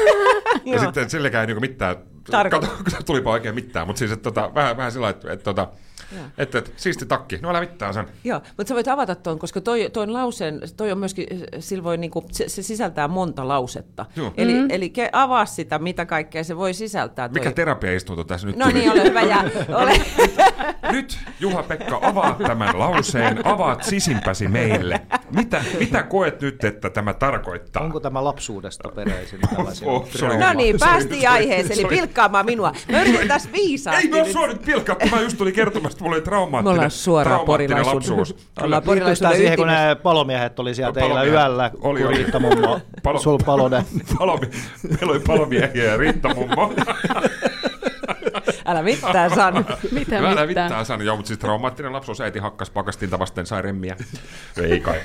ja 0.64 0.78
sitten 0.78 1.10
silläkään 1.10 1.48
ei 1.48 1.54
niin 1.54 1.60
mitään, 1.60 1.96
Tarkoita. 2.30 2.66
kato, 2.66 3.02
tulipa 3.06 3.30
oikein 3.30 3.54
mitään, 3.54 3.86
mutta 3.86 3.98
siis 3.98 4.10
että, 4.12 4.22
tota, 4.22 4.54
vähän, 4.54 4.76
vähän 4.76 4.92
sillä 4.92 5.08
että, 5.08 5.32
että, 5.32 5.50
että, 5.50 5.68
että, 6.38 6.58
että 6.58 6.70
siisti 6.76 7.06
takki, 7.06 7.38
no 7.42 7.50
älä 7.50 7.60
mitään 7.60 7.94
san. 7.94 8.06
Joo, 8.24 8.40
mutta 8.56 8.68
sä 8.68 8.74
voit 8.74 8.88
avata 8.88 9.14
tuon, 9.14 9.38
koska 9.38 9.60
toi, 9.60 9.90
toi 9.92 10.06
lauseen, 10.06 10.60
toi 10.76 10.92
on 10.92 10.98
myöskin, 10.98 11.26
sillä 11.58 11.84
voi 11.84 11.96
niinku, 11.96 12.24
se, 12.32 12.48
se, 12.48 12.62
sisältää 12.62 13.08
monta 13.08 13.48
lausetta. 13.48 14.06
Joo. 14.16 14.32
Eli, 14.36 14.52
mm-hmm. 14.52 14.70
eli 14.70 14.90
ke, 14.90 15.10
avaa 15.12 15.46
sitä, 15.46 15.78
mitä 15.78 16.06
kaikkea 16.06 16.44
se 16.44 16.56
voi 16.56 16.74
sisältää. 16.74 17.28
Toi. 17.28 17.34
Mikä 17.34 17.52
terapiaistunto 17.52 18.24
tässä 18.24 18.46
nyt 18.46 18.56
No 18.56 18.64
tuli? 18.64 18.78
niin, 18.78 18.92
ole 18.92 19.04
hyvä. 19.04 19.22
Ja, 19.22 19.44
ole. 19.82 20.00
Nyt 20.92 21.18
Juha-Pekka, 21.40 21.98
avaa 22.02 22.36
tämän 22.46 22.78
lauseen, 22.78 23.46
avaat 23.46 23.82
sisimpäsi 23.82 24.48
meille. 24.48 25.00
Mitä, 25.30 25.64
mitä 25.78 26.02
koet 26.02 26.40
nyt, 26.40 26.64
että 26.64 26.90
tämä 26.90 27.14
tarkoittaa? 27.14 27.82
Onko 27.82 28.00
tämä 28.00 28.24
lapsuudesta 28.24 28.88
peräisin? 28.88 29.40
Oh, 29.84 30.08
sorry. 30.10 30.38
No 30.38 30.52
niin, 30.52 30.76
päästiin 30.80 31.28
aiheeseen, 31.28 31.78
eli 31.78 31.88
pilkkaamaan 31.88 32.46
minua. 32.46 32.72
Mä 32.92 33.02
yritän 33.02 33.28
tässä 33.28 33.48
viisaasti. 33.52 34.06
Ei 34.06 34.10
me 34.10 34.16
ole 34.16 34.24
nyt. 34.24 34.32
sua 34.32 34.46
nyt 34.46 34.62
pilkkaa, 34.62 34.96
mä 35.10 35.20
just 35.20 35.38
tulin 35.38 35.54
kertomaan, 35.54 35.93
että 35.94 36.04
mulla 36.04 36.14
oli 36.14 36.20
Me 36.20 36.24
traumaattinen, 36.24 36.74
ollaan 36.74 36.90
suoraan 36.90 37.40
traumaattinen 37.40 37.86
lapsuus. 37.86 38.36
Ollaan 38.62 38.82
porilaisuuden 38.82 39.36
siihen, 39.36 39.58
kun 39.58 39.66
ne 39.66 39.96
palomiehet 40.02 40.58
oli 40.58 40.74
siellä 40.74 40.92
teillä 40.92 41.24
yöllä, 41.24 41.70
Oli, 41.80 42.00
kun 42.00 42.08
oli. 42.08 42.16
Riitta 42.16 42.38
mummo, 42.40 42.80
Palo- 43.02 43.18
sul 43.18 43.38
palone. 43.46 43.84
Palomi, 44.18 44.46
meillä 44.90 45.12
oli 45.12 45.20
palomiehiä 45.26 45.84
ja 45.84 45.96
Riitta 45.96 46.34
mummo. 46.34 46.72
Älä 48.64 48.82
mitään 48.82 49.30
sano. 49.34 49.64
Mitä 49.92 50.18
Älä 50.18 50.46
mitään? 50.46 50.48
mitään 50.48 50.86
sano. 50.86 51.04
Joo, 51.04 51.16
mutta 51.16 51.28
siis 51.28 51.38
traumaattinen 51.38 51.92
lapsuus, 51.92 52.20
äiti 52.20 52.38
hakkas 52.38 52.70
pakastinta 52.70 53.18
vasten, 53.18 53.46
sai 53.46 53.62
remmiä. 53.62 53.96
Ei 54.70 54.80
kai. 54.80 55.00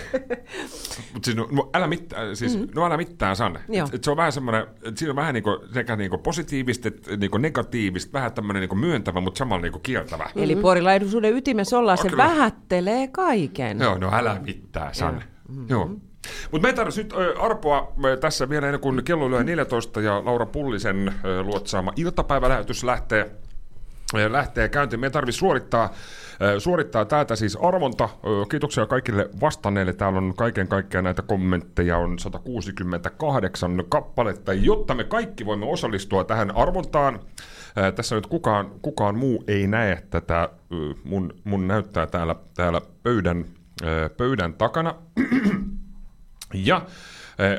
Mutta 1.14 1.26
siis, 1.26 1.38
no, 1.38 1.48
no, 1.52 1.70
älä 1.74 1.88
mitään, 1.88 2.36
siis, 2.36 2.56
mm-hmm. 2.56 2.72
no 2.76 2.86
älä 2.86 2.98
mitään 2.98 3.36
san. 3.36 3.56
Et, 3.56 3.94
et 3.94 4.04
se 4.04 4.12
on 4.12 4.18
vähän 4.18 4.32
semmoinen, 4.32 4.62
että 4.62 5.00
siinä 5.00 5.12
on 5.12 5.16
vähän 5.16 5.34
niinku, 5.34 5.60
sekä 5.74 5.96
niinku 5.96 6.18
positiivista 6.18 6.88
että 6.88 7.18
niinku 7.18 7.38
negatiivista, 7.38 8.14
vähän 8.14 8.34
tämmöinen 8.34 8.62
niinku 8.62 8.76
myöntävä, 8.76 9.22
mutta 9.22 9.38
samalla 9.38 9.62
niinku 9.62 9.80
kieltävä. 9.80 10.30
Eli 10.36 10.56
porilaisuuden 10.56 11.34
ytimessä 11.34 11.78
ollaan, 11.78 11.98
se 11.98 12.10
kyllä. 12.10 12.24
vähättelee 12.24 13.08
kaiken. 13.08 13.80
Joo, 13.80 13.98
no 13.98 14.10
älä 14.14 14.38
mitään 14.46 14.96
san. 14.96 15.24
Mm-hmm. 15.48 15.66
Joo. 15.70 15.90
Mutta 16.52 16.62
me 16.62 16.70
ei 16.70 16.74
tarvitse 16.74 17.04
nyt 17.04 17.14
arpoa 17.40 17.94
tässä 18.20 18.50
vielä 18.50 18.68
ennen 18.68 18.82
kuin 18.82 19.04
kello 19.04 19.30
lyö 19.32 19.44
14 19.44 20.02
ja 20.02 20.26
Laura 20.26 20.46
Pullisen 20.46 21.14
luotsaama 21.44 21.94
iltapäivälähetys 21.96 22.84
lähtee 22.84 23.32
lähtee 24.30 24.70
käyntiin. 24.70 25.00
Me 25.00 25.08
ei 25.08 25.12
tarvitse 25.12 25.40
suorittaa, 25.40 25.94
suorittaa 26.58 27.06
täältä 27.06 27.36
siis 27.36 27.58
arvonta. 27.62 28.10
Kiitoksia 28.50 28.86
kaikille 28.86 29.30
vastanneille. 29.42 29.94
Täällä 29.94 30.18
on 30.18 30.34
kaiken 30.38 30.68
kaikkiaan 30.68 31.04
näitä 31.04 31.22
kommentteja 31.22 31.98
on 31.98 32.20
168 32.20 33.84
kappaletta, 33.90 34.54
jotta 34.54 34.96
me 34.96 35.04
kaikki 35.04 35.46
voimme 35.46 35.66
osallistua 35.66 36.24
tähän 36.24 36.56
arvontaan. 36.56 37.20
Tässä 37.96 38.16
nyt 38.16 38.28
kukaan, 38.28 38.72
kukaan 38.82 39.16
muu 39.16 39.44
ei 39.48 39.68
näe 39.68 40.04
tätä, 40.10 40.50
mun, 41.04 41.34
mun 41.44 41.68
näyttää 41.68 42.08
täällä, 42.08 42.36
täällä 42.56 42.82
pöydän, 43.04 43.46
pöydän 44.18 44.54
takana. 44.54 44.96
Ja 46.54 46.82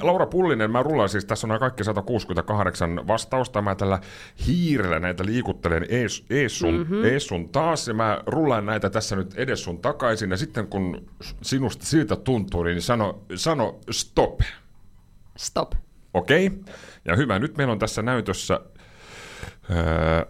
Laura 0.00 0.26
Pullinen, 0.26 0.70
mä 0.70 0.82
rullaan 0.82 1.08
siis, 1.08 1.24
tässä 1.24 1.46
on 1.46 1.48
nämä 1.48 1.58
kaikki 1.58 1.84
168 1.84 3.06
vastausta, 3.06 3.62
mä 3.62 3.74
tällä 3.74 3.98
hiirellä 4.46 5.00
näitä 5.00 5.24
liikuttelen 5.26 5.86
ees, 5.88 6.24
ees, 6.30 6.58
sun, 6.58 6.74
mm-hmm. 6.74 7.04
ees 7.04 7.26
sun 7.26 7.48
taas, 7.48 7.88
ja 7.88 7.94
mä 7.94 8.22
rullaan 8.26 8.66
näitä 8.66 8.90
tässä 8.90 9.16
nyt 9.16 9.34
edes 9.34 9.64
sun 9.64 9.78
takaisin, 9.78 10.30
ja 10.30 10.36
sitten 10.36 10.66
kun 10.66 11.06
sinusta 11.42 11.86
siltä 11.86 12.16
tuntuu, 12.16 12.62
niin 12.62 12.82
sano, 12.82 13.22
sano 13.34 13.78
stop, 13.90 14.40
Stop. 15.36 15.72
okei? 16.14 16.46
Okay? 16.46 16.74
Ja 17.04 17.16
hyvä, 17.16 17.38
nyt 17.38 17.56
meillä 17.56 17.72
on 17.72 17.78
tässä 17.78 18.02
näytössä 18.02 18.60
öö, 19.70 20.24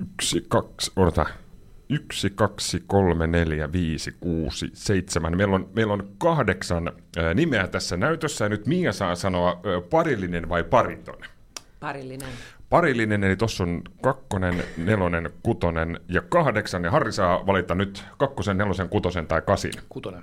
yksi, 0.00 0.44
kaksi, 0.48 0.92
odota, 0.96 1.26
yksi, 1.90 2.30
kaksi, 2.30 2.84
kolme, 2.86 3.26
neljä, 3.26 3.72
viisi, 3.72 4.16
kuusi, 4.20 4.70
seitsemän. 4.72 5.36
Meillä 5.36 5.54
on, 5.54 5.70
meillä 5.74 5.92
on 5.92 6.10
kahdeksan 6.18 6.92
nimeä 7.34 7.66
tässä 7.66 7.96
näytössä, 7.96 8.44
ja 8.44 8.48
nyt 8.48 8.66
Mia 8.66 8.92
saa 8.92 9.14
sanoa 9.14 9.60
parillinen 9.90 10.48
vai 10.48 10.64
pariton. 10.64 11.18
Parillinen. 11.80 12.28
Parillinen, 12.70 13.24
eli 13.24 13.36
tuossa 13.36 13.64
on 13.64 13.82
kakkonen, 14.02 14.62
nelonen, 14.76 15.30
kutonen 15.42 16.00
ja 16.08 16.20
kahdeksan, 16.20 16.84
ja 16.84 16.90
Harri 16.90 17.12
saa 17.12 17.46
valita 17.46 17.74
nyt 17.74 18.04
kakkosen, 18.18 18.58
nelosen, 18.58 18.88
kutosen 18.88 19.26
tai 19.26 19.42
kasin. 19.42 19.72
Kutonen. 19.88 20.22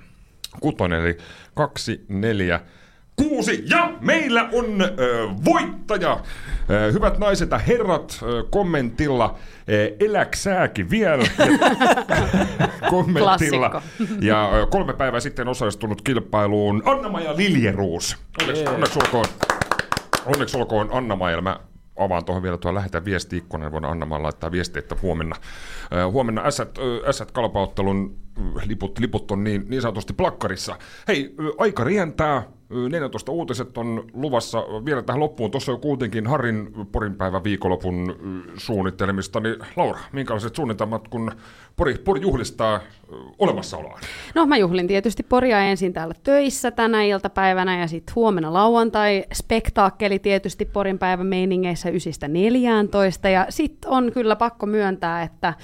Kutonen, 0.60 1.00
eli 1.00 1.18
kaksi, 1.54 2.04
neljä, 2.08 2.60
kuusi. 3.16 3.64
Ja 3.70 3.92
meillä 4.00 4.48
on 4.52 4.82
ö, 4.82 5.28
voittaja. 5.44 6.20
Ö, 6.70 6.92
hyvät 6.92 7.18
naiset 7.18 7.50
ja 7.50 7.58
herrat, 7.58 8.18
ö, 8.22 8.44
kommentilla 8.50 9.34
ö, 9.68 9.96
eläksääkin 10.00 10.90
vielä. 10.90 11.24
kommentilla. 12.90 13.70
Klassikko. 13.70 13.82
Ja 14.20 14.50
ö, 14.54 14.66
kolme 14.66 14.92
päivää 14.92 15.20
sitten 15.20 15.48
osallistunut 15.48 16.02
kilpailuun 16.02 16.82
Anna-Maja 16.84 17.36
Liljeruus. 17.36 18.16
Onneksi, 18.40 18.66
onneksi 18.66 18.98
olkoon. 19.04 19.26
Onneksi 20.26 20.56
olkoon 20.56 20.88
Anna-Maija. 20.92 21.40
Mä 21.40 21.60
avaan 21.96 22.24
tuohon 22.24 22.42
vielä 22.42 22.56
tuo 22.58 22.74
lähetä 22.74 23.04
viesti 23.04 23.36
ikkunan, 23.36 23.72
voidaan 23.72 24.02
Anna 24.02 24.22
laittaa 24.22 24.52
viestiä, 24.52 24.78
että 24.80 24.96
huomenna, 25.02 25.36
äh, 25.92 26.12
huomenna 26.12 26.42
Ässät, 26.42 26.78
äh, 26.78 27.08
Ässät 27.08 27.30
kalpaottelun 27.30 28.16
äh, 28.38 28.68
liput, 28.68 28.98
liput 28.98 29.30
on 29.30 29.44
niin, 29.44 29.64
niin 29.68 29.82
sanotusti 29.82 30.12
plakkarissa. 30.12 30.78
Hei, 31.08 31.34
äh, 31.40 31.46
aika 31.58 31.84
rientää. 31.84 32.55
Äh, 32.72 32.90
14 32.90 33.32
uutiset 33.32 33.78
on 33.78 34.04
luvassa 34.12 34.58
vielä 34.84 35.02
tähän 35.02 35.20
loppuun. 35.20 35.50
Tuossa 35.50 35.72
on 35.72 35.80
kuitenkin 35.80 36.26
Harin 36.26 36.72
Porinpäivän 36.92 37.44
viikonlopun 37.44 38.16
suunnittelemista. 38.56 39.40
Niin 39.40 39.56
Laura, 39.76 39.98
minkälaiset 40.12 40.56
suunnitelmat, 40.56 41.08
kun 41.08 41.32
Pori, 41.76 41.94
Pori 41.94 42.20
juhlistaa 42.20 42.80
olemassaoloaan? 43.38 44.00
No 44.34 44.46
mä 44.46 44.56
juhlin 44.56 44.88
tietysti 44.88 45.22
Poria 45.22 45.60
ensin 45.60 45.92
täällä 45.92 46.14
töissä 46.22 46.70
tänä 46.70 47.02
iltapäivänä 47.02 47.80
ja 47.80 47.86
sitten 47.86 48.14
huomenna 48.14 48.52
lauantai 48.52 49.24
spektaakkeli 49.32 50.18
tietysti 50.18 50.64
Porin 50.64 50.98
päivän 50.98 51.26
meiningeissä 51.26 51.88
9.14 51.90 53.28
ja 53.28 53.46
sitten 53.48 53.90
on 53.90 54.12
kyllä 54.12 54.36
pakko 54.36 54.66
myöntää, 54.66 55.22
että 55.22 55.54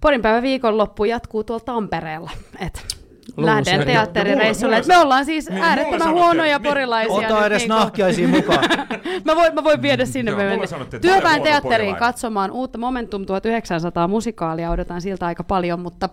Porin 0.00 0.22
päivän 0.22 0.42
viikonloppu 0.42 1.04
jatkuu 1.04 1.44
tuolla 1.44 1.64
Tampereella. 1.64 2.30
Et 2.66 2.99
lähden 3.46 3.86
teatterireissulle. 3.86 4.82
me 4.88 4.98
ollaan 4.98 5.24
siis 5.24 5.50
niin, 5.50 5.62
äärettömän 5.62 6.12
huonoja 6.12 6.58
niin. 6.58 6.68
porilaisia. 6.68 7.14
Ota 7.14 7.36
nyt 7.36 7.46
edes 7.46 7.68
nahkiaisiin 7.68 8.30
mukaan. 8.30 8.64
mä, 9.26 9.36
voin, 9.36 9.54
mä 9.54 9.64
voin 9.64 9.82
viedä 9.82 10.04
sinne. 10.04 10.30
Joo, 10.30 10.40
me 10.40 10.46
olen 10.76 11.00
Työväen 11.00 11.42
teatteriin 11.42 11.96
katsomaan 11.96 12.50
uutta 12.50 12.78
Momentum 12.78 13.26
1900 13.26 14.08
musikaalia. 14.08 14.70
Odotan 14.70 15.00
siltä 15.00 15.26
aika 15.26 15.44
paljon, 15.44 15.80
mutta 15.80 16.08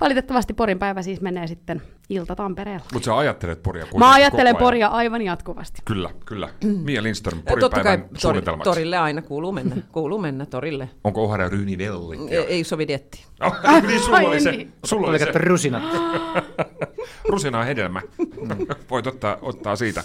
valitettavasti 0.00 0.54
Porin 0.54 0.78
päivä 0.78 1.02
siis 1.02 1.20
menee 1.20 1.46
sitten 1.46 1.82
ilta 2.08 2.36
Tampereella. 2.36 2.86
Mutta 2.92 3.06
sä 3.06 3.16
ajattelet 3.16 3.62
Poria 3.62 3.82
kuitenkin 3.82 3.98
Mä 3.98 4.12
ajattelen 4.12 4.54
koko 4.54 4.64
ajan. 4.64 4.66
Poria 4.66 4.88
aivan 4.88 5.22
jatkuvasti. 5.22 5.82
Kyllä, 5.84 6.10
kyllä. 6.24 6.48
Mia 6.84 7.02
Lindström, 7.02 7.42
Ja 7.50 7.56
totta 7.56 7.82
kai 7.82 7.98
Porinpäivän 8.22 8.60
tori, 8.60 8.64
torille 8.64 8.98
aina 8.98 9.22
kuuluu 9.22 9.52
mennä, 9.52 9.76
kuuluu 9.92 10.18
mennä 10.18 10.46
torille. 10.46 10.90
Onko 11.04 11.24
Ohara 11.24 11.48
Ryyni 11.48 11.78
Velli? 11.78 12.30
Ei, 12.30 12.38
ei 12.38 12.64
sovi 12.64 12.88
dietti. 12.88 13.24
Oh, 13.40 13.54
niin 13.86 14.00
sulla 14.00 14.18
oli 14.18 14.40
se, 14.40 14.50
niin. 14.50 14.72
sulla 14.84 15.06
oli 15.06 15.18
se 15.18 15.32
rusinat. 15.34 15.82
rusinaa 17.28 17.64
hedelmä. 17.64 18.02
Voit 18.90 19.06
ottaa, 19.06 19.38
ottaa 19.42 19.76
siitä. 19.76 20.04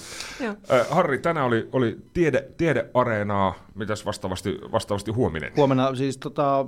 Harri, 0.90 1.20
tänään 1.20 1.46
oli, 1.48 1.70
oli 1.72 1.98
tiede, 2.14 2.48
tiedeareenaa. 2.58 3.54
Mitäs 3.76 4.06
vastaavasti, 4.06 4.60
vastaavasti 4.72 5.12
huominen? 5.12 5.52
Huomenna 5.58 5.96
siis 5.96 6.18
tota, 6.18 6.66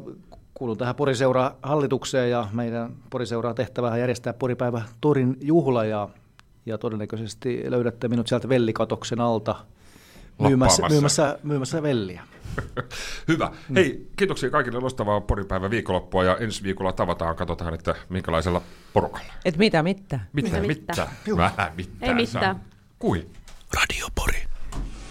kuulun 0.53 0.77
tähän 0.77 0.95
Poriseuraa 0.95 1.55
hallitukseen 1.63 2.29
ja 2.29 2.47
meidän 2.51 2.95
Poriseuraa 3.09 3.53
tehtävää 3.53 3.97
järjestää 3.97 4.33
Poripäivä 4.33 4.81
Torin 5.01 5.37
juhla 5.41 5.85
ja, 5.85 6.09
ja 6.65 6.77
todennäköisesti 6.77 7.63
löydätte 7.67 8.07
minut 8.07 8.27
sieltä 8.27 8.49
vellikatoksen 8.49 9.19
alta 9.21 9.55
myymässä, 10.39 10.89
myymässä, 10.89 11.39
myymässä 11.43 11.83
velliä. 11.83 12.23
Hyvä. 13.27 13.51
Hei, 13.75 14.07
kiitoksia 14.15 14.49
kaikille 14.49 14.79
loistavaa 14.79 15.21
poripäivän 15.21 15.71
viikonloppua 15.71 16.23
ja 16.23 16.37
ensi 16.37 16.63
viikolla 16.63 16.93
tavataan. 16.93 17.35
Katsotaan, 17.35 17.73
että 17.73 17.95
minkälaisella 18.09 18.61
porukalla. 18.93 19.33
Et 19.45 19.57
mitä 19.57 19.83
mitään. 19.83 20.27
Mitä, 20.33 20.49
Mitä, 20.49 20.61
mitä? 20.61 21.07
mitä? 21.25 21.37
Vähän 21.37 21.71
mitään. 21.75 22.09
Ei 22.09 22.13
mitään. 22.13 22.61
Kui? 22.99 23.27
Radio 23.75 24.07